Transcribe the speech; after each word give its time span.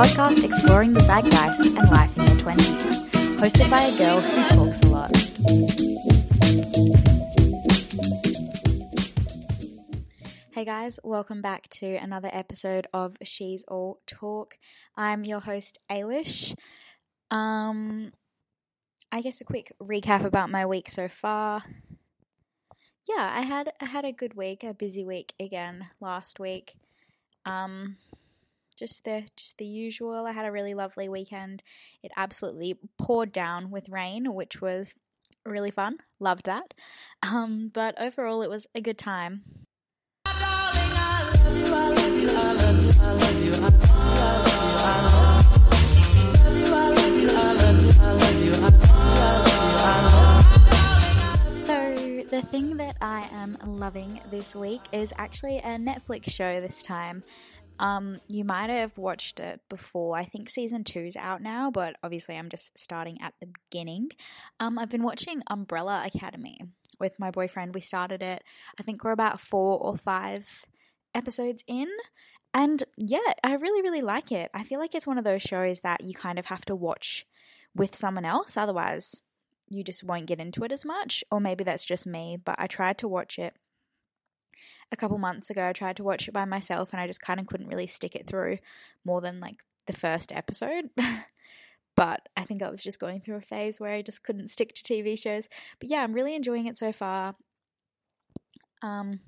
podcast 0.00 0.44
exploring 0.44 0.94
the 0.94 1.00
zeitgeist 1.00 1.66
and 1.76 1.90
life 1.90 2.16
in 2.16 2.24
your 2.24 2.36
20s, 2.36 3.10
hosted 3.36 3.68
by 3.68 3.82
a 3.82 3.98
girl 3.98 4.18
who 4.18 4.48
talks 4.48 4.80
a 4.80 4.86
lot. 4.86 5.14
Hey 10.54 10.64
guys, 10.64 11.00
welcome 11.04 11.42
back 11.42 11.68
to 11.68 11.96
another 11.96 12.30
episode 12.32 12.86
of 12.94 13.18
She's 13.22 13.62
All 13.68 14.00
Talk. 14.06 14.54
I'm 14.96 15.24
your 15.24 15.40
host, 15.40 15.78
Ailish. 15.90 16.56
Um, 17.30 18.12
I 19.12 19.20
guess 19.20 19.42
a 19.42 19.44
quick 19.44 19.70
recap 19.82 20.24
about 20.24 20.48
my 20.50 20.64
week 20.64 20.88
so 20.88 21.08
far. 21.08 21.62
Yeah, 23.06 23.30
I 23.30 23.42
had 23.42 23.74
I 23.82 23.84
had 23.84 24.06
a 24.06 24.12
good 24.12 24.32
week, 24.32 24.64
a 24.64 24.72
busy 24.72 25.04
week 25.04 25.34
again 25.38 25.88
last 26.00 26.40
week. 26.40 26.78
Um, 27.44 27.98
just 28.80 29.04
the 29.04 29.24
just 29.36 29.58
the 29.58 29.66
usual. 29.66 30.26
I 30.26 30.32
had 30.32 30.46
a 30.46 30.50
really 30.50 30.74
lovely 30.74 31.08
weekend. 31.08 31.62
It 32.02 32.10
absolutely 32.16 32.74
poured 32.98 33.30
down 33.30 33.70
with 33.70 33.90
rain, 33.90 34.34
which 34.34 34.60
was 34.60 34.94
really 35.44 35.70
fun. 35.70 35.98
Loved 36.18 36.46
that. 36.46 36.74
Um, 37.22 37.70
but 37.72 37.94
overall, 38.00 38.42
it 38.42 38.50
was 38.50 38.66
a 38.74 38.80
good 38.80 38.98
time. 38.98 39.42
The 52.30 52.46
thing 52.46 52.76
that 52.78 52.96
I 53.02 53.28
am 53.32 53.56
loving 53.66 54.20
this 54.30 54.56
week 54.56 54.80
is 54.92 55.12
actually 55.18 55.58
a 55.58 55.76
Netflix 55.76 56.30
show 56.30 56.60
this 56.60 56.82
time. 56.82 57.22
Um, 57.80 58.20
you 58.28 58.44
might 58.44 58.68
have 58.68 58.98
watched 58.98 59.40
it 59.40 59.62
before. 59.70 60.16
I 60.16 60.24
think 60.24 60.50
season 60.50 60.84
two's 60.84 61.16
out 61.16 61.40
now, 61.42 61.70
but 61.70 61.96
obviously 62.04 62.36
I'm 62.36 62.50
just 62.50 62.78
starting 62.78 63.18
at 63.22 63.32
the 63.40 63.48
beginning. 63.70 64.10
Um, 64.60 64.78
I've 64.78 64.90
been 64.90 65.02
watching 65.02 65.42
Umbrella 65.48 66.04
Academy 66.06 66.60
with 67.00 67.18
my 67.18 67.30
boyfriend. 67.30 67.74
We 67.74 67.80
started 67.80 68.22
it, 68.22 68.44
I 68.78 68.82
think 68.82 69.02
we're 69.02 69.12
about 69.12 69.40
four 69.40 69.78
or 69.78 69.96
five 69.96 70.66
episodes 71.14 71.64
in. 71.66 71.88
And 72.52 72.84
yeah, 72.98 73.32
I 73.42 73.54
really, 73.54 73.80
really 73.80 74.02
like 74.02 74.30
it. 74.30 74.50
I 74.52 74.62
feel 74.62 74.78
like 74.78 74.94
it's 74.94 75.06
one 75.06 75.18
of 75.18 75.24
those 75.24 75.40
shows 75.40 75.80
that 75.80 76.04
you 76.04 76.12
kind 76.12 76.38
of 76.38 76.46
have 76.46 76.66
to 76.66 76.76
watch 76.76 77.26
with 77.74 77.96
someone 77.96 78.26
else, 78.26 78.56
otherwise, 78.58 79.22
you 79.68 79.84
just 79.84 80.04
won't 80.04 80.26
get 80.26 80.40
into 80.40 80.64
it 80.64 80.72
as 80.72 80.84
much. 80.84 81.24
Or 81.30 81.40
maybe 81.40 81.64
that's 81.64 81.84
just 81.84 82.06
me, 82.06 82.36
but 82.44 82.56
I 82.58 82.66
tried 82.66 82.98
to 82.98 83.08
watch 83.08 83.38
it 83.38 83.54
a 84.92 84.96
couple 84.96 85.18
months 85.18 85.50
ago. 85.50 85.68
I 85.68 85.72
tried 85.72 85.96
to 85.96 86.04
watch 86.04 86.28
it 86.28 86.32
by 86.32 86.44
myself 86.44 86.92
and 86.92 87.00
I 87.00 87.06
just 87.06 87.20
kind 87.20 87.40
of 87.40 87.46
couldn't 87.46 87.68
really 87.68 87.86
stick 87.86 88.14
it 88.14 88.26
through 88.26 88.58
more 89.04 89.20
than 89.20 89.40
like 89.40 89.56
the 89.86 89.92
first 89.92 90.32
episode. 90.32 90.90
but 91.96 92.28
I 92.36 92.44
think 92.44 92.62
I 92.62 92.70
was 92.70 92.82
just 92.82 93.00
going 93.00 93.20
through 93.20 93.36
a 93.36 93.42
phase 93.42 93.80
where 93.80 93.92
I 93.92 94.02
just 94.02 94.22
couldn't 94.22 94.48
stick 94.48 94.74
to 94.74 94.82
TV 94.82 95.18
shows. 95.18 95.48
But 95.78 95.90
yeah, 95.90 96.02
I'm 96.02 96.12
really 96.12 96.34
enjoying 96.34 96.66
it 96.66 96.76
so 96.76 96.92
far. 96.92 97.36
Um, 98.82 99.20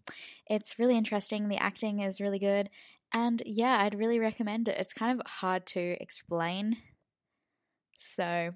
it's 0.46 0.78
really 0.78 0.96
interesting. 0.96 1.48
The 1.48 1.62
acting 1.62 2.00
is 2.00 2.20
really 2.20 2.38
good. 2.38 2.70
And 3.12 3.42
yeah, 3.44 3.78
I'd 3.80 3.98
really 3.98 4.18
recommend 4.18 4.68
it. 4.68 4.78
It's 4.78 4.94
kind 4.94 5.20
of 5.20 5.26
hard 5.26 5.66
to 5.68 5.96
explain. 6.00 6.78
So 7.98 8.52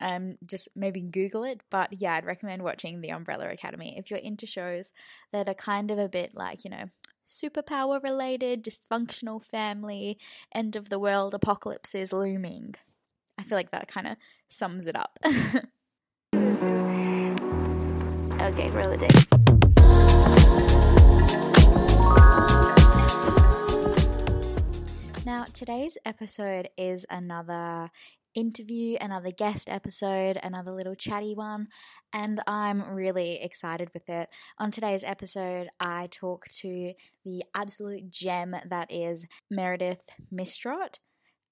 um, 0.00 0.36
just 0.44 0.68
maybe 0.74 1.00
Google 1.00 1.44
it. 1.44 1.62
But 1.70 1.92
yeah, 1.92 2.14
I'd 2.14 2.24
recommend 2.24 2.62
watching 2.62 3.00
The 3.00 3.10
Umbrella 3.10 3.48
Academy 3.48 3.94
if 3.96 4.10
you're 4.10 4.18
into 4.18 4.46
shows 4.46 4.92
that 5.32 5.48
are 5.48 5.54
kind 5.54 5.90
of 5.90 5.98
a 5.98 6.08
bit 6.08 6.34
like, 6.34 6.64
you 6.64 6.70
know, 6.70 6.90
superpower 7.26 8.02
related, 8.02 8.64
dysfunctional 8.64 9.42
family, 9.42 10.18
end 10.54 10.76
of 10.76 10.88
the 10.88 10.98
world, 10.98 11.34
apocalypse 11.34 11.94
is 11.94 12.12
looming. 12.12 12.74
I 13.38 13.42
feel 13.42 13.58
like 13.58 13.70
that 13.72 13.88
kind 13.88 14.06
of 14.06 14.16
sums 14.48 14.86
it 14.86 14.96
up. 14.96 15.18
okay, 18.40 18.68
roll 18.72 18.92
in. 18.92 19.08
Now, 25.26 25.44
today's 25.52 25.98
episode 26.06 26.68
is 26.78 27.04
another 27.10 27.90
interview, 28.36 28.96
another 29.00 29.32
guest 29.32 29.68
episode, 29.68 30.38
another 30.42 30.70
little 30.70 30.94
chatty 30.94 31.34
one, 31.34 31.66
and 32.12 32.40
I'm 32.46 32.82
really 32.82 33.42
excited 33.42 33.88
with 33.92 34.08
it. 34.08 34.28
On 34.58 34.70
today's 34.70 35.02
episode, 35.02 35.68
I 35.80 36.08
talk 36.12 36.46
to 36.58 36.92
the 37.24 37.42
absolute 37.54 38.10
gem 38.10 38.54
that 38.68 38.92
is 38.92 39.26
Meredith 39.50 40.10
Mistrot. 40.32 40.98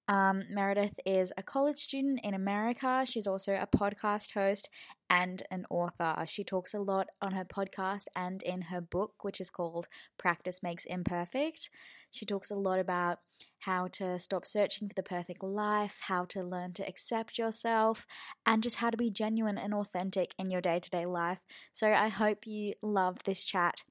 Um, 0.07 0.43
Meredith 0.49 0.99
is 1.05 1.33
a 1.35 1.43
college 1.43 1.79
student 1.79 2.19
in 2.23 2.33
America. 2.33 3.03
She's 3.05 3.25
also 3.25 3.53
a 3.53 3.67
podcast 3.67 4.33
host 4.33 4.69
and 5.09 5.41
an 5.49 5.65
author. 5.69 6.15
She 6.27 6.43
talks 6.43 6.73
a 6.73 6.79
lot 6.79 7.07
on 7.21 7.31
her 7.33 7.45
podcast 7.45 8.05
and 8.15 8.43
in 8.43 8.63
her 8.63 8.81
book, 8.81 9.23
which 9.23 9.41
is 9.41 9.49
called 9.49 9.87
Practice 10.17 10.61
Makes 10.61 10.85
Imperfect. 10.85 11.69
She 12.11 12.25
talks 12.25 12.51
a 12.51 12.55
lot 12.55 12.79
about 12.79 13.19
how 13.59 13.87
to 13.93 14.19
stop 14.19 14.45
searching 14.45 14.87
for 14.87 14.93
the 14.93 15.03
perfect 15.03 15.43
life, 15.43 15.97
how 16.01 16.25
to 16.25 16.43
learn 16.43 16.73
to 16.73 16.87
accept 16.87 17.37
yourself, 17.37 18.05
and 18.45 18.61
just 18.61 18.77
how 18.77 18.91
to 18.91 18.97
be 18.97 19.09
genuine 19.09 19.57
and 19.57 19.73
authentic 19.73 20.35
in 20.37 20.51
your 20.51 20.61
day 20.61 20.79
to 20.79 20.89
day 20.89 21.05
life. 21.05 21.39
So 21.73 21.91
I 21.91 22.09
hope 22.09 22.45
you 22.45 22.73
love 22.81 23.23
this 23.23 23.43
chat 23.43 23.81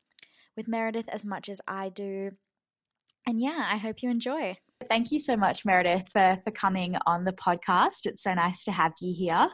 with 0.56 0.68
Meredith 0.68 1.08
as 1.08 1.26
much 1.26 1.48
as 1.48 1.60
I 1.66 1.88
do. 1.88 2.32
And 3.26 3.40
yeah, 3.40 3.68
I 3.70 3.78
hope 3.78 4.02
you 4.02 4.10
enjoy. 4.10 4.58
Thank 4.88 5.12
you 5.12 5.18
so 5.18 5.36
much, 5.36 5.64
Meredith, 5.64 6.08
for, 6.08 6.38
for 6.44 6.50
coming 6.50 6.96
on 7.06 7.24
the 7.24 7.32
podcast. 7.32 8.06
It's 8.06 8.22
so 8.22 8.34
nice 8.34 8.64
to 8.64 8.72
have 8.72 8.92
you 9.00 9.14
here. 9.14 9.48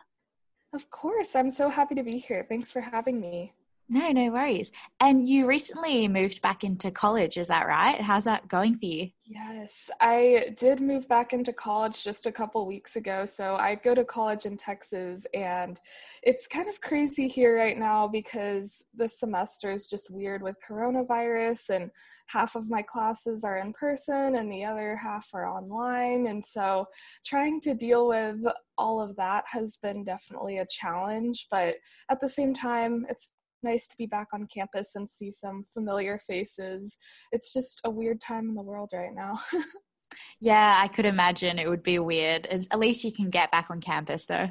Of 0.73 0.91
course. 0.91 1.35
I'm 1.35 1.51
so 1.51 1.69
happy 1.69 1.95
to 1.97 2.03
be 2.03 2.19
here. 2.19 2.47
Thanks 2.49 2.71
for 2.71 2.81
having 2.81 3.21
me. 3.21 3.53
No, 3.93 4.13
no 4.13 4.31
worries. 4.31 4.71
And 5.01 5.29
you 5.29 5.47
recently 5.47 6.07
moved 6.07 6.43
back 6.43 6.63
into 6.63 6.93
college, 6.93 7.37
is 7.37 7.49
that 7.49 7.67
right? 7.67 8.01
How's 8.01 8.23
that 8.23 8.47
going 8.47 8.77
for 8.77 8.87
you? 8.87 9.11
Yes, 9.25 9.91
I 10.01 10.55
did 10.57 10.81
move 10.81 11.09
back 11.09 11.33
into 11.33 11.53
college 11.53 12.05
just 12.05 12.25
a 12.25 12.31
couple 12.31 12.65
weeks 12.67 12.95
ago. 12.95 13.25
So 13.25 13.57
I 13.57 13.75
go 13.75 13.93
to 13.97 14.05
college 14.05 14.47
in 14.47 14.57
Texas, 14.57 15.27
and 15.35 15.81
it's 16.23 16.47
kind 16.47 16.69
of 16.69 16.81
crazy 16.81 17.27
here 17.27 17.57
right 17.57 17.77
now 17.77 18.07
because 18.07 18.85
the 18.95 19.09
semester 19.09 19.73
is 19.73 19.89
just 19.89 20.09
weird 20.09 20.41
with 20.41 20.57
coronavirus, 20.69 21.71
and 21.71 21.91
half 22.29 22.55
of 22.55 22.71
my 22.71 22.83
classes 22.83 23.43
are 23.43 23.59
in 23.59 23.73
person 23.73 24.37
and 24.37 24.53
the 24.53 24.65
other 24.65 24.95
half 24.95 25.29
are 25.35 25.49
online. 25.49 26.29
And 26.29 26.47
so 26.47 26.87
trying 27.25 27.61
to 27.63 27.75
deal 27.75 28.07
with 28.07 28.45
all 28.79 29.01
of 29.01 29.17
that 29.17 29.45
has 29.51 29.79
been 29.83 30.05
definitely 30.05 30.59
a 30.59 30.67
challenge, 30.67 31.49
but 31.51 31.75
at 32.09 32.21
the 32.21 32.29
same 32.29 32.55
time, 32.55 33.05
it's 33.11 33.33
nice 33.63 33.87
to 33.89 33.97
be 33.97 34.07
back 34.07 34.29
on 34.33 34.47
campus 34.47 34.95
and 34.95 35.09
see 35.09 35.31
some 35.31 35.65
familiar 35.65 36.19
faces. 36.19 36.97
It's 37.33 37.53
just 37.53 37.81
a 37.85 37.91
weird 37.91 38.21
time 38.21 38.49
in 38.49 38.55
the 38.55 38.63
world 38.63 38.91
right 38.93 39.15
now. 39.15 39.39
yeah, 40.41 40.81
I 40.83 40.89
could 40.89 41.07
imagine 41.07 41.59
it 41.59 41.69
would 41.69 41.83
be 41.83 41.99
weird. 41.99 42.47
At 42.47 42.79
least 42.79 43.05
you 43.05 43.13
can 43.13 43.31
get 43.31 43.51
back 43.51 43.71
on 43.71 43.81
campus 43.81 44.27
though. 44.27 44.51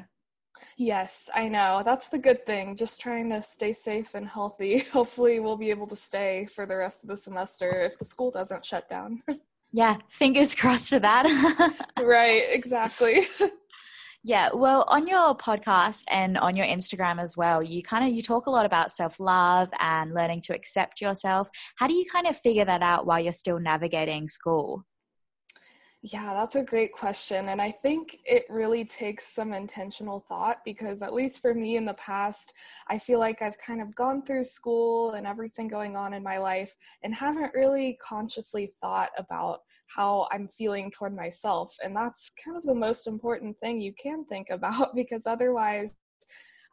Yes, 0.76 1.28
I 1.34 1.48
know. 1.48 1.82
That's 1.84 2.08
the 2.08 2.18
good 2.18 2.44
thing. 2.44 2.76
Just 2.76 3.00
trying 3.00 3.30
to 3.30 3.42
stay 3.42 3.72
safe 3.72 4.14
and 4.14 4.28
healthy. 4.28 4.78
Hopefully, 4.92 5.40
we'll 5.40 5.56
be 5.56 5.70
able 5.70 5.86
to 5.88 5.96
stay 5.96 6.46
for 6.46 6.66
the 6.66 6.76
rest 6.76 7.02
of 7.02 7.08
the 7.08 7.16
semester 7.16 7.82
if 7.82 7.98
the 7.98 8.04
school 8.04 8.30
doesn't 8.30 8.64
shut 8.64 8.88
down. 8.88 9.22
yeah, 9.72 9.96
fingers 10.08 10.54
crossed 10.54 10.90
for 10.90 10.98
that. 10.98 11.76
right, 12.00 12.44
exactly. 12.50 13.20
Yeah, 14.22 14.50
well, 14.52 14.84
on 14.88 15.06
your 15.06 15.34
podcast 15.34 16.04
and 16.10 16.36
on 16.36 16.54
your 16.54 16.66
Instagram 16.66 17.18
as 17.18 17.38
well, 17.38 17.62
you 17.62 17.82
kind 17.82 18.04
of 18.04 18.14
you 18.14 18.20
talk 18.20 18.46
a 18.46 18.50
lot 18.50 18.66
about 18.66 18.92
self-love 18.92 19.70
and 19.80 20.12
learning 20.12 20.42
to 20.42 20.54
accept 20.54 21.00
yourself. 21.00 21.48
How 21.76 21.86
do 21.86 21.94
you 21.94 22.04
kind 22.04 22.26
of 22.26 22.36
figure 22.36 22.66
that 22.66 22.82
out 22.82 23.06
while 23.06 23.18
you're 23.18 23.32
still 23.32 23.58
navigating 23.58 24.28
school? 24.28 24.84
Yeah, 26.02 26.34
that's 26.34 26.56
a 26.56 26.62
great 26.62 26.92
question. 26.92 27.48
And 27.48 27.62
I 27.62 27.70
think 27.70 28.18
it 28.24 28.44
really 28.50 28.84
takes 28.84 29.34
some 29.34 29.54
intentional 29.54 30.20
thought 30.20 30.58
because, 30.66 31.02
at 31.02 31.14
least 31.14 31.40
for 31.40 31.54
me 31.54 31.76
in 31.76 31.86
the 31.86 31.94
past, 31.94 32.52
I 32.88 32.98
feel 32.98 33.18
like 33.18 33.40
I've 33.40 33.58
kind 33.58 33.80
of 33.80 33.94
gone 33.94 34.22
through 34.22 34.44
school 34.44 35.12
and 35.12 35.26
everything 35.26 35.68
going 35.68 35.96
on 35.96 36.12
in 36.12 36.22
my 36.22 36.36
life 36.36 36.74
and 37.02 37.14
haven't 37.14 37.54
really 37.54 37.98
consciously 38.02 38.70
thought 38.82 39.10
about 39.16 39.60
how 39.94 40.28
I'm 40.30 40.48
feeling 40.48 40.90
toward 40.90 41.14
myself. 41.14 41.74
And 41.82 41.96
that's 41.96 42.32
kind 42.44 42.56
of 42.56 42.62
the 42.64 42.74
most 42.74 43.06
important 43.06 43.58
thing 43.58 43.80
you 43.80 43.92
can 43.94 44.24
think 44.24 44.48
about 44.50 44.94
because 44.94 45.26
otherwise, 45.26 45.96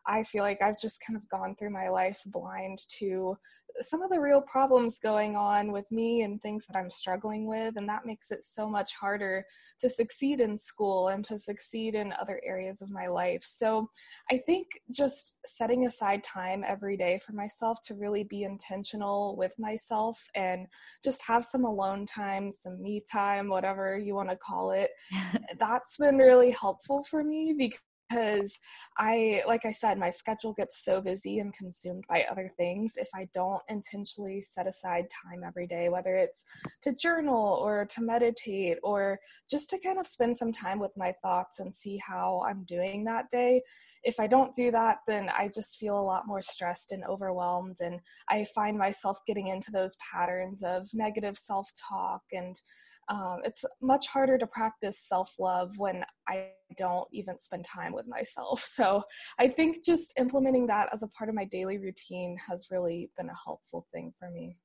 I 0.07 0.23
feel 0.23 0.43
like 0.43 0.61
I've 0.61 0.79
just 0.79 1.03
kind 1.05 1.17
of 1.17 1.27
gone 1.29 1.55
through 1.55 1.71
my 1.71 1.89
life 1.89 2.21
blind 2.25 2.79
to 2.99 3.37
some 3.81 4.01
of 4.01 4.09
the 4.09 4.19
real 4.19 4.41
problems 4.41 4.99
going 4.99 5.35
on 5.35 5.71
with 5.71 5.85
me 5.91 6.23
and 6.23 6.41
things 6.41 6.65
that 6.65 6.77
I'm 6.77 6.89
struggling 6.89 7.47
with. 7.47 7.77
And 7.77 7.87
that 7.89 8.05
makes 8.05 8.31
it 8.31 8.43
so 8.43 8.69
much 8.69 8.95
harder 8.95 9.45
to 9.79 9.89
succeed 9.89 10.41
in 10.41 10.57
school 10.57 11.09
and 11.09 11.23
to 11.25 11.37
succeed 11.37 11.95
in 11.95 12.13
other 12.19 12.41
areas 12.43 12.81
of 12.81 12.89
my 12.89 13.07
life. 13.07 13.43
So 13.45 13.89
I 14.31 14.37
think 14.37 14.67
just 14.91 15.37
setting 15.45 15.85
aside 15.85 16.23
time 16.23 16.63
every 16.65 16.97
day 16.97 17.19
for 17.19 17.33
myself 17.33 17.79
to 17.85 17.95
really 17.95 18.23
be 18.23 18.43
intentional 18.43 19.35
with 19.37 19.53
myself 19.59 20.17
and 20.35 20.67
just 21.03 21.21
have 21.27 21.45
some 21.45 21.65
alone 21.65 22.05
time, 22.05 22.51
some 22.51 22.81
me 22.81 23.03
time, 23.11 23.49
whatever 23.49 23.97
you 23.97 24.15
want 24.15 24.29
to 24.29 24.35
call 24.35 24.71
it, 24.71 24.91
that's 25.59 25.97
been 25.97 26.17
really 26.17 26.51
helpful 26.51 27.03
for 27.03 27.23
me 27.23 27.53
because 27.57 27.79
because 28.09 28.59
I, 28.97 29.43
like 29.47 29.65
I 29.65 29.71
said, 29.71 29.97
my 29.97 30.09
schedule 30.09 30.53
gets 30.53 30.83
so 30.83 31.01
busy 31.01 31.39
and 31.39 31.53
consumed 31.53 32.05
by 32.09 32.25
other 32.29 32.49
things. 32.57 32.95
If 32.97 33.09
I 33.15 33.27
don't 33.33 33.61
intentionally 33.69 34.41
set 34.41 34.67
aside 34.67 35.05
time 35.23 35.43
every 35.45 35.67
day, 35.67 35.89
whether 35.89 36.15
it's 36.15 36.43
to 36.83 36.93
journal 36.93 37.59
or 37.61 37.85
to 37.85 38.01
meditate 38.01 38.77
or 38.83 39.19
just 39.49 39.69
to 39.71 39.79
kind 39.79 39.99
of 39.99 40.07
spend 40.07 40.37
some 40.37 40.51
time 40.51 40.79
with 40.79 40.91
my 40.97 41.13
thoughts 41.21 41.59
and 41.59 41.73
see 41.73 41.97
how 42.05 42.43
I'm 42.47 42.63
doing 42.65 43.03
that 43.05 43.29
day, 43.29 43.61
if 44.03 44.19
I 44.19 44.27
don't 44.27 44.53
do 44.55 44.71
that, 44.71 44.99
then 45.07 45.29
I 45.37 45.49
just 45.53 45.77
feel 45.77 45.99
a 45.99 46.01
lot 46.01 46.27
more 46.27 46.41
stressed 46.41 46.91
and 46.91 47.03
overwhelmed. 47.05 47.77
And 47.81 47.99
I 48.29 48.45
find 48.55 48.77
myself 48.77 49.19
getting 49.27 49.47
into 49.47 49.71
those 49.71 49.97
patterns 50.11 50.63
of 50.63 50.87
negative 50.93 51.37
self 51.37 51.69
talk 51.89 52.21
and 52.31 52.59
um, 53.09 53.39
it's 53.43 53.63
much 53.81 54.07
harder 54.07 54.37
to 54.37 54.47
practice 54.47 54.99
self 54.99 55.35
love 55.39 55.77
when 55.77 56.03
I 56.27 56.51
don't 56.77 57.07
even 57.11 57.39
spend 57.39 57.65
time 57.65 57.93
with 57.93 58.07
myself. 58.07 58.63
So 58.77 59.01
I 59.39 59.47
think 59.47 59.83
just 59.83 60.13
implementing 60.19 60.67
that 60.67 60.89
as 60.93 61.01
a 61.01 61.07
part 61.07 61.29
of 61.29 61.35
my 61.35 61.45
daily 61.45 61.79
routine 61.79 62.37
has 62.47 62.67
really 62.69 63.09
been 63.17 63.29
a 63.29 63.35
helpful 63.43 63.87
thing 63.91 64.13
for 64.19 64.29
me. 64.29 64.55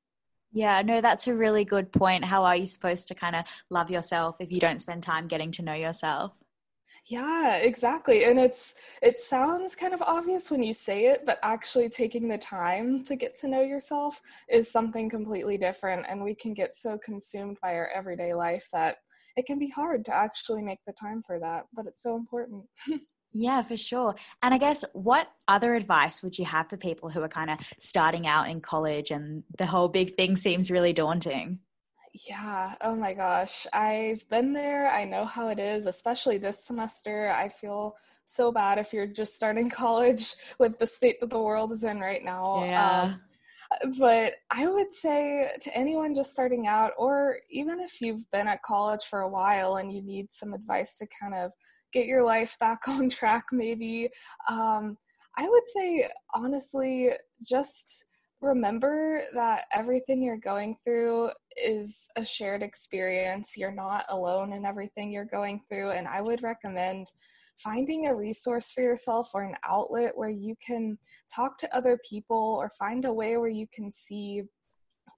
Yeah, 0.53 0.83
no, 0.83 1.01
that's 1.01 1.29
a 1.29 1.35
really 1.35 1.65
good 1.65 1.91
point. 1.93 2.27
How 2.27 2.45
are 2.45 2.57
you 2.57 2.67
supposed 2.67 3.09
to 3.09 3.15
kind 3.15 3.35
of 3.37 3.45
love 3.71 3.91
yourself 3.91 4.37
if 4.41 4.53
you 4.53 4.61
don't 4.61 4.81
spend 4.81 5.03
time 5.03 5.27
getting 5.27 5.51
to 5.53 5.63
know 5.63 5.73
yourself? 5.73 6.33
Yeah, 7.07 7.57
exactly. 7.57 8.25
And 8.25 8.39
it's 8.39 8.77
it 9.03 9.21
sounds 9.21 9.75
kind 9.75 9.93
of 9.93 10.03
obvious 10.03 10.51
when 10.51 10.63
you 10.63 10.73
say 10.73 11.07
it, 11.07 11.25
but 11.27 11.39
actually 11.43 11.89
taking 11.89 12.29
the 12.29 12.39
time 12.39 13.03
to 13.05 13.17
get 13.17 13.37
to 13.39 13.49
know 13.49 13.61
yourself 13.61 14.21
is 14.49 14.71
something 14.71 15.11
completely 15.11 15.59
different 15.59 16.07
and 16.09 16.23
we 16.23 16.35
can 16.35 16.55
get 16.55 16.77
so 16.77 16.99
consumed 16.99 17.59
by 17.61 17.75
our 17.75 17.89
everyday 17.89 18.35
life 18.35 18.69
that 18.73 18.99
it 19.37 19.47
can 19.47 19.59
be 19.59 19.69
hard 19.69 20.05
to 20.05 20.15
actually 20.15 20.63
make 20.63 20.79
the 20.87 20.93
time 20.93 21.23
for 21.27 21.41
that, 21.41 21.65
but 21.75 21.87
it's 21.87 22.03
so 22.03 22.17
important. 22.17 22.65
Yeah, 23.35 23.63
for 23.63 23.79
sure. 23.79 24.15
And 24.43 24.53
I 24.53 24.59
guess 24.59 24.85
what 24.93 25.27
other 25.49 25.75
advice 25.75 26.23
would 26.23 26.39
you 26.39 26.45
have 26.45 26.69
for 26.69 26.77
people 26.77 27.09
who 27.09 27.23
are 27.23 27.29
kind 27.29 27.49
of 27.49 27.59
starting 27.81 28.27
out 28.27 28.51
in 28.51 28.61
college 28.61 29.11
and 29.11 29.43
the 29.57 29.65
whole 29.65 29.89
big 29.89 30.17
thing 30.17 30.37
seems 30.37 30.71
really 30.71 30.93
daunting? 30.93 31.61
Yeah, 32.29 32.75
oh 32.83 32.95
my 32.95 33.15
gosh. 33.15 33.67
I've 33.73 34.29
been 34.29 34.53
there. 34.53 34.91
I 34.91 35.05
know 35.05 35.25
how 35.25 35.49
it 35.49 35.59
is, 35.59 35.87
especially 35.87 36.37
this 36.37 36.67
semester. 36.67 37.33
I 37.35 37.49
feel 37.49 37.97
so 38.25 38.53
bad 38.53 38.79
if 38.79 38.93
you're 38.93 39.07
just 39.07 39.35
starting 39.35 39.71
college 39.83 40.35
with 40.59 40.79
the 40.79 40.87
state 40.87 41.21
that 41.21 41.31
the 41.31 41.39
world 41.39 41.73
is 41.73 41.85
in 41.85 42.01
right 42.01 42.23
now. 42.23 42.65
Yeah. 42.65 43.03
Um, 43.03 43.21
but 43.99 44.35
I 44.51 44.67
would 44.67 44.93
say 44.93 45.49
to 45.63 45.77
anyone 45.77 46.15
just 46.15 46.33
starting 46.33 46.67
out, 46.67 46.93
or 46.99 47.39
even 47.51 47.81
if 47.81 48.03
you've 48.03 48.31
been 48.31 48.47
at 48.47 48.63
college 48.63 49.05
for 49.05 49.21
a 49.21 49.29
while 49.29 49.77
and 49.77 49.91
you 49.91 50.03
need 50.03 50.27
some 50.31 50.53
advice 50.53 50.99
to 50.99 51.07
kind 51.21 51.35
of 51.35 51.53
get 51.93 52.05
your 52.05 52.25
life 52.25 52.59
back 52.61 52.87
on 52.89 53.09
track, 53.09 53.45
maybe, 53.53 54.11
um, 54.51 54.99
I 55.39 55.49
would 55.49 55.67
say 55.75 56.11
honestly, 56.35 57.09
just 57.43 58.05
remember 58.43 59.23
that 59.35 59.67
everything 59.73 60.23
you're 60.23 60.37
going 60.37 60.77
through 60.83 61.31
is 61.57 62.09
a 62.17 62.25
shared 62.25 62.63
experience. 62.63 63.57
You're 63.57 63.71
not 63.73 64.05
alone 64.09 64.53
in 64.53 64.67
everything 64.67 65.13
you're 65.13 65.25
going 65.25 65.63
through. 65.69 65.93
And 65.93 66.09
I 66.09 66.21
would 66.21 66.43
recommend 66.43 67.07
finding 67.57 68.07
a 68.07 68.15
resource 68.15 68.71
for 68.71 68.81
yourself 68.81 69.31
or 69.35 69.43
an 69.43 69.55
outlet 69.67 70.13
where 70.17 70.31
you 70.31 70.57
can 70.67 70.99
talk 71.35 71.57
to 71.59 71.77
other 71.77 71.99
people 72.09 72.57
or 72.59 72.71
find 72.79 73.05
a 73.05 73.13
way 73.13 73.37
where 73.37 73.49
you 73.49 73.67
can 73.73 73.93
see 73.93 74.43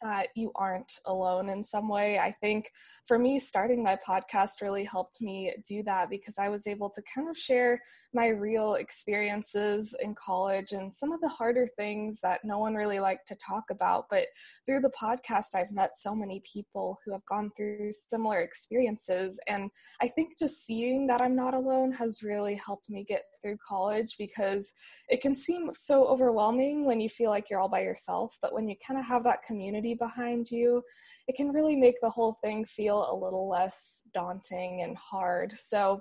that 0.05 0.29
you 0.37 0.53
aren't 0.55 1.01
alone 1.07 1.49
in 1.49 1.65
some 1.65 1.89
way. 1.89 2.19
I 2.19 2.31
think 2.31 2.71
for 3.07 3.19
me, 3.19 3.39
starting 3.39 3.83
my 3.83 3.99
podcast 4.07 4.61
really 4.63 4.85
helped 4.85 5.21
me 5.21 5.53
do 5.67 5.83
that 5.85 6.11
because 6.11 6.39
I 6.39 6.51
was 6.51 6.67
able 6.67 6.91
to 6.91 7.03
kind 7.13 7.29
of 7.29 7.37
share 7.37 7.81
my 8.13 8.29
real 8.29 8.75
experiences 8.75 9.97
in 10.01 10.15
college 10.15 10.73
and 10.73 10.93
some 10.93 11.11
of 11.11 11.21
the 11.23 11.29
harder 11.29 11.67
things 11.67 12.21
that 12.21 12.45
no 12.45 12.59
one 12.59 12.75
really 12.75 13.01
liked 13.01 13.27
to 13.29 13.37
talk 13.37 13.65
about. 13.71 14.05
But 14.11 14.27
through 14.67 14.81
the 14.81 14.91
podcast, 14.91 15.55
I've 15.55 15.73
met 15.73 15.97
so 15.97 16.15
many 16.15 16.43
people 16.51 16.99
who 17.05 17.13
have 17.13 17.25
gone 17.25 17.51
through 17.57 17.91
similar 17.93 18.41
experiences. 18.41 19.41
And 19.49 19.71
I 20.03 20.09
think 20.09 20.39
just 20.39 20.67
seeing 20.67 21.07
that 21.07 21.23
I'm 21.23 21.35
not 21.35 21.55
alone 21.55 21.93
has 21.93 22.23
really 22.23 22.55
helped 22.55 22.91
me 22.91 23.05
get 23.05 23.23
through 23.45 23.59
college 23.67 24.17
because 24.19 24.73
it 25.09 25.21
can 25.21 25.37
seem 25.37 25.71
so 25.75 26.07
overwhelming 26.07 26.87
when 26.87 27.01
you 27.01 27.09
feel 27.09 27.31
like 27.31 27.51
you're 27.51 27.61
all 27.61 27.69
by 27.69 27.83
yourself. 27.83 28.37
But 28.41 28.55
when 28.55 28.69
you 28.69 28.77
kind 28.87 28.99
of 28.99 29.07
have 29.07 29.23
that 29.25 29.43
community 29.47 29.95
behind 29.95 30.51
you, 30.51 30.83
it 31.29 31.37
can 31.37 31.53
really 31.53 31.77
make 31.77 31.97
the 32.01 32.11
whole 32.11 32.39
thing 32.43 32.65
feel 32.65 33.07
a 33.11 33.15
little 33.15 33.49
less 33.49 34.09
daunting 34.15 34.83
and 34.83 34.97
hard. 34.97 35.55
So 35.59 36.01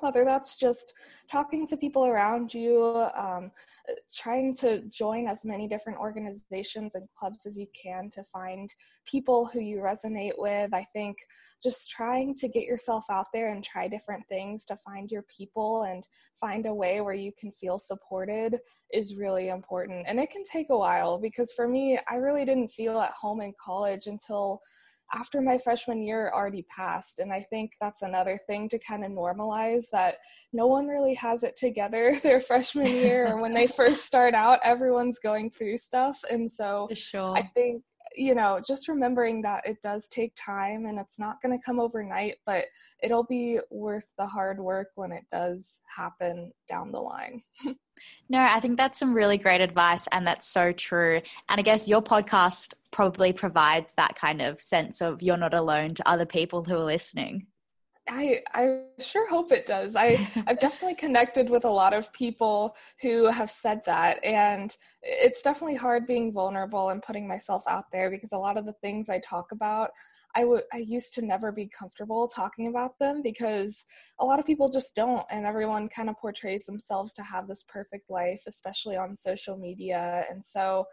whether 0.00 0.24
that's 0.24 0.56
just 0.56 0.92
talking 1.30 1.66
to 1.66 1.76
people 1.76 2.06
around 2.06 2.52
you, 2.52 3.06
um, 3.14 3.50
trying 4.14 4.54
to 4.54 4.80
join 4.88 5.26
as 5.26 5.44
many 5.44 5.68
different 5.68 5.98
organizations 5.98 6.94
and 6.94 7.08
clubs 7.16 7.46
as 7.46 7.58
you 7.58 7.66
can 7.80 8.10
to 8.10 8.22
find 8.24 8.68
people 9.06 9.46
who 9.46 9.60
you 9.60 9.78
resonate 9.78 10.32
with. 10.38 10.72
I 10.72 10.84
think 10.92 11.18
just 11.62 11.90
trying 11.90 12.34
to 12.36 12.48
get 12.48 12.64
yourself 12.64 13.04
out 13.10 13.26
there 13.32 13.52
and 13.52 13.62
try 13.62 13.86
different 13.86 14.26
things 14.28 14.64
to 14.66 14.76
find 14.76 15.10
your 15.10 15.24
people 15.34 15.84
and 15.84 16.06
find 16.40 16.66
a 16.66 16.74
way 16.74 17.00
where 17.00 17.14
you 17.14 17.32
can 17.38 17.52
feel 17.52 17.78
supported 17.78 18.58
is 18.92 19.16
really 19.16 19.48
important. 19.48 20.06
And 20.08 20.18
it 20.18 20.30
can 20.30 20.42
take 20.44 20.70
a 20.70 20.78
while 20.78 21.18
because 21.18 21.52
for 21.52 21.68
me, 21.68 21.98
I 22.10 22.16
really 22.16 22.44
didn't 22.44 22.68
feel 22.68 22.98
at 22.98 23.10
home 23.10 23.40
in 23.40 23.52
college 23.64 24.06
until 24.06 24.60
after 25.14 25.40
my 25.40 25.58
freshman 25.58 26.02
year 26.02 26.30
already 26.34 26.64
passed. 26.74 27.18
And 27.18 27.32
I 27.32 27.40
think 27.40 27.72
that's 27.80 28.02
another 28.02 28.38
thing 28.46 28.68
to 28.70 28.78
kind 28.78 29.04
of 29.04 29.10
normalize 29.10 29.84
that 29.92 30.16
no 30.52 30.66
one 30.66 30.86
really 30.86 31.14
has 31.14 31.42
it 31.42 31.56
together 31.56 32.14
their 32.22 32.40
freshman 32.40 32.94
year 32.94 33.26
or 33.28 33.40
when 33.40 33.54
they 33.54 33.66
first 33.78 34.04
start 34.06 34.34
out, 34.34 34.58
everyone's 34.64 35.18
going 35.18 35.50
through 35.50 35.78
stuff. 35.78 36.18
And 36.30 36.50
so 36.50 36.88
sure. 36.94 37.36
I 37.36 37.42
think 37.54 37.82
you 38.14 38.34
know, 38.34 38.60
just 38.66 38.88
remembering 38.88 39.42
that 39.42 39.66
it 39.66 39.80
does 39.82 40.08
take 40.08 40.32
time 40.36 40.86
and 40.86 40.98
it's 40.98 41.18
not 41.18 41.40
going 41.40 41.56
to 41.56 41.64
come 41.64 41.80
overnight, 41.80 42.36
but 42.46 42.66
it'll 43.02 43.24
be 43.24 43.58
worth 43.70 44.12
the 44.18 44.26
hard 44.26 44.60
work 44.60 44.88
when 44.94 45.12
it 45.12 45.24
does 45.30 45.80
happen 45.94 46.52
down 46.68 46.92
the 46.92 47.00
line. 47.00 47.42
no, 48.28 48.40
I 48.40 48.60
think 48.60 48.76
that's 48.76 48.98
some 48.98 49.14
really 49.14 49.38
great 49.38 49.60
advice 49.60 50.06
and 50.12 50.26
that's 50.26 50.46
so 50.46 50.72
true. 50.72 51.20
And 51.48 51.58
I 51.58 51.62
guess 51.62 51.88
your 51.88 52.02
podcast 52.02 52.74
probably 52.90 53.32
provides 53.32 53.94
that 53.94 54.14
kind 54.16 54.42
of 54.42 54.60
sense 54.60 55.00
of 55.00 55.22
you're 55.22 55.36
not 55.36 55.54
alone 55.54 55.94
to 55.94 56.08
other 56.08 56.26
people 56.26 56.64
who 56.64 56.76
are 56.76 56.84
listening. 56.84 57.46
I 58.08 58.42
I 58.54 58.80
sure 59.00 59.28
hope 59.28 59.52
it 59.52 59.66
does. 59.66 59.96
I 59.96 60.28
I've 60.46 60.58
definitely 60.58 60.96
connected 60.96 61.50
with 61.50 61.64
a 61.64 61.70
lot 61.70 61.92
of 61.92 62.12
people 62.12 62.76
who 63.00 63.26
have 63.26 63.50
said 63.50 63.82
that 63.86 64.22
and 64.24 64.76
it's 65.02 65.42
definitely 65.42 65.76
hard 65.76 66.06
being 66.06 66.32
vulnerable 66.32 66.90
and 66.90 67.02
putting 67.02 67.28
myself 67.28 67.64
out 67.68 67.84
there 67.92 68.10
because 68.10 68.32
a 68.32 68.38
lot 68.38 68.56
of 68.58 68.66
the 68.66 68.74
things 68.74 69.08
I 69.08 69.20
talk 69.20 69.52
about 69.52 69.90
I 70.34 70.44
would 70.44 70.64
I 70.72 70.78
used 70.78 71.14
to 71.14 71.22
never 71.22 71.52
be 71.52 71.68
comfortable 71.68 72.26
talking 72.26 72.66
about 72.68 72.98
them 72.98 73.22
because 73.22 73.84
a 74.18 74.24
lot 74.24 74.40
of 74.40 74.46
people 74.46 74.68
just 74.68 74.96
don't 74.96 75.24
and 75.30 75.46
everyone 75.46 75.88
kind 75.88 76.08
of 76.08 76.16
portrays 76.18 76.64
themselves 76.64 77.12
to 77.14 77.22
have 77.22 77.46
this 77.46 77.64
perfect 77.68 78.10
life 78.10 78.42
especially 78.48 78.96
on 78.96 79.14
social 79.14 79.56
media 79.56 80.24
and 80.30 80.44
so 80.44 80.86